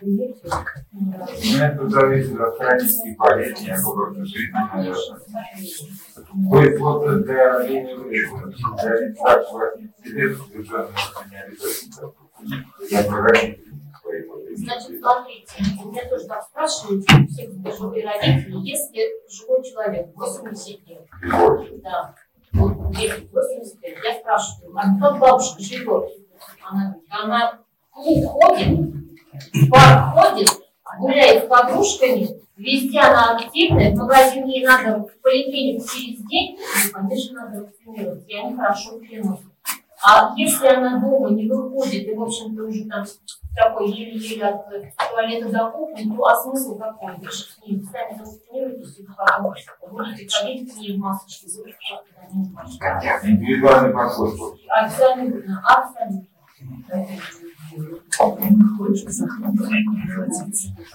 женщины 0.00 1.62
Это 1.62 1.88
зависит 1.88 2.40
от 2.40 2.56
хронических 2.58 3.16
болезней, 3.16 3.74
образа 3.84 4.24
жизни, 4.24 4.52
наверное. 4.74 5.20
То 6.50 6.62
есть 6.62 6.80
вот 6.80 7.24
для 7.24 7.62
для 7.62 9.00
лица 9.00 9.44
80 9.52 10.06
лет 10.06 10.36
совершенно 10.38 10.88
не 11.30 11.38
обязательно. 11.42 12.12
Я 12.90 13.02
про 13.04 13.22
родителей 13.22 13.66
своих 14.00 14.26
вот 14.28 14.44
этих. 14.44 14.58
Значит, 14.58 15.00
смотрите, 15.00 15.54
у 15.84 15.88
меня 15.90 16.08
тоже 16.08 16.26
так 16.26 16.42
спрашивают 16.42 17.04
всех 17.04 17.50
пожилые 17.62 18.04
родители, 18.04 18.56
если 18.68 19.28
живой 19.30 19.62
человек 19.64 20.08
80 20.14 20.86
лет, 20.86 21.06
да, 21.82 22.14
вот 22.52 22.96
если 22.96 23.28
80 23.32 23.82
лет, 23.82 23.98
я 24.04 24.14
спрашиваю, 24.20 24.76
а 24.76 24.98
как 25.00 25.18
бабушка 25.18 25.62
живет? 25.62 26.10
Она 26.62 26.96
она 27.08 27.58
в 27.90 27.94
клуб 27.94 28.24
ходит, 28.24 29.05
в 29.52 29.70
парк 29.70 30.14
ходит, 30.14 30.48
гуляет 30.98 31.44
с 31.44 31.46
подружками, 31.46 32.28
везде 32.56 33.00
она 33.00 33.36
активная, 33.36 33.92
в 33.92 33.96
магазин 33.96 34.46
ей 34.46 34.64
надо 34.64 34.98
в 34.98 35.22
поликлинику 35.22 35.86
через 35.86 36.20
день, 36.26 36.58
конечно, 36.92 37.44
надо 37.44 37.64
вакцинировать, 37.64 38.28
и 38.28 38.34
они 38.36 38.56
хорошо 38.56 38.98
переносят. 38.98 39.44
А 40.02 40.34
если 40.36 40.66
она 40.68 41.00
дома 41.00 41.30
не 41.30 41.48
выходит, 41.48 42.06
и, 42.06 42.14
в 42.14 42.22
общем-то, 42.22 42.64
уже 42.64 42.84
там 42.84 43.04
такой 43.56 43.90
еле-еле 43.90 44.44
от 44.44 44.68
туалета 45.10 45.48
до 45.48 45.70
кухни, 45.70 46.14
то 46.14 46.26
а 46.26 46.36
смысл 46.36 46.78
какой? 46.78 47.16
Вы 47.16 47.24
же 47.24 47.44
с 47.44 47.58
ней 47.66 47.82
сами 47.90 48.18
вакцинируетесь, 48.18 48.98
и 48.98 49.06
потом 49.16 49.52
будете 49.90 50.28
ходить 50.28 50.74
к 50.74 50.76
ней 50.76 50.96
в 50.96 51.00
масочке, 51.00 51.48
можете. 52.30 53.28
Индивидуальный 53.28 53.92
подход. 53.94 54.34
Абсолютно, 54.68 55.64
абсолютно. 55.64 56.26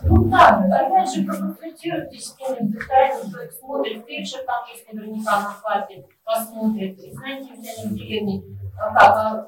Ну 0.03 0.23
да, 0.25 0.57
опять 0.57 1.13
же, 1.13 1.23
проконсультируйтесь 1.23 2.25
с 2.25 2.35
кем-нибудь, 2.35 2.73
детально, 2.73 3.31
человек 3.31 3.53
смотрит, 3.53 4.05
фельдшер 4.05 4.43
там 4.45 4.65
есть 4.73 4.91
наверняка 4.91 5.41
на 5.41 5.55
папе, 5.63 6.05
посмотрит. 6.23 6.99
И 6.99 7.11
знаете, 7.11 7.49
где 7.57 7.87
в 7.87 7.93
деревне, 7.93 8.43
а 8.79 8.93
как, 8.93 9.15
а 9.15 9.47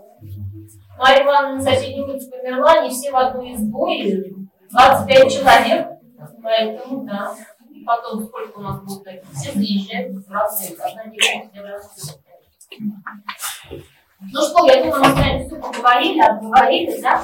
Марья 0.97 1.23
Ивановна 1.23 1.55
на 1.57 1.61
соседней 1.61 2.01
улице 2.01 2.29
померла, 2.29 2.83
не 2.83 2.89
все 2.89 3.11
в 3.11 3.15
одну 3.15 3.53
избу, 3.53 3.87
и 3.87 4.33
25 4.71 5.31
человек, 5.31 5.87
поэтому, 6.41 7.05
да. 7.05 7.35
И 7.71 7.83
потом, 7.83 8.23
сколько 8.25 8.59
у 8.59 8.61
нас 8.61 8.81
будет 8.81 9.03
таких, 9.03 9.29
все 9.31 9.51
заезжают 9.53 10.15
в 10.15 10.31
разные, 10.31 10.77
одна 10.77 11.03
разные. 11.63 12.23
Ну 14.31 14.41
что, 14.41 14.65
я 14.65 14.83
думаю, 14.83 15.01
мы 15.01 15.09
с 15.09 15.13
вами 15.13 15.45
все 15.45 15.55
поговорили, 15.55 16.21
обговорили, 16.21 17.01
да? 17.01 17.21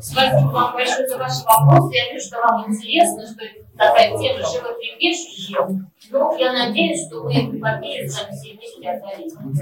Спасибо 0.00 0.50
вам 0.50 0.72
большое 0.74 1.08
за 1.08 1.18
ваши 1.18 1.42
вопросы. 1.44 1.94
Я 1.94 2.12
вижу, 2.12 2.26
что 2.26 2.40
вам 2.40 2.70
интересно, 2.70 3.22
что 3.26 3.44
такая 3.76 4.18
тема 4.18 4.46
животрепещущая. 4.46 5.66
Ну, 6.10 6.36
я 6.36 6.52
надеюсь, 6.52 7.06
что 7.06 7.24
мы 7.24 7.32
эпопею 7.32 8.08
с 8.08 8.20
вами 8.20 8.32
все 8.32 8.54
вместе 8.54 8.90
одолеем. 8.90 9.52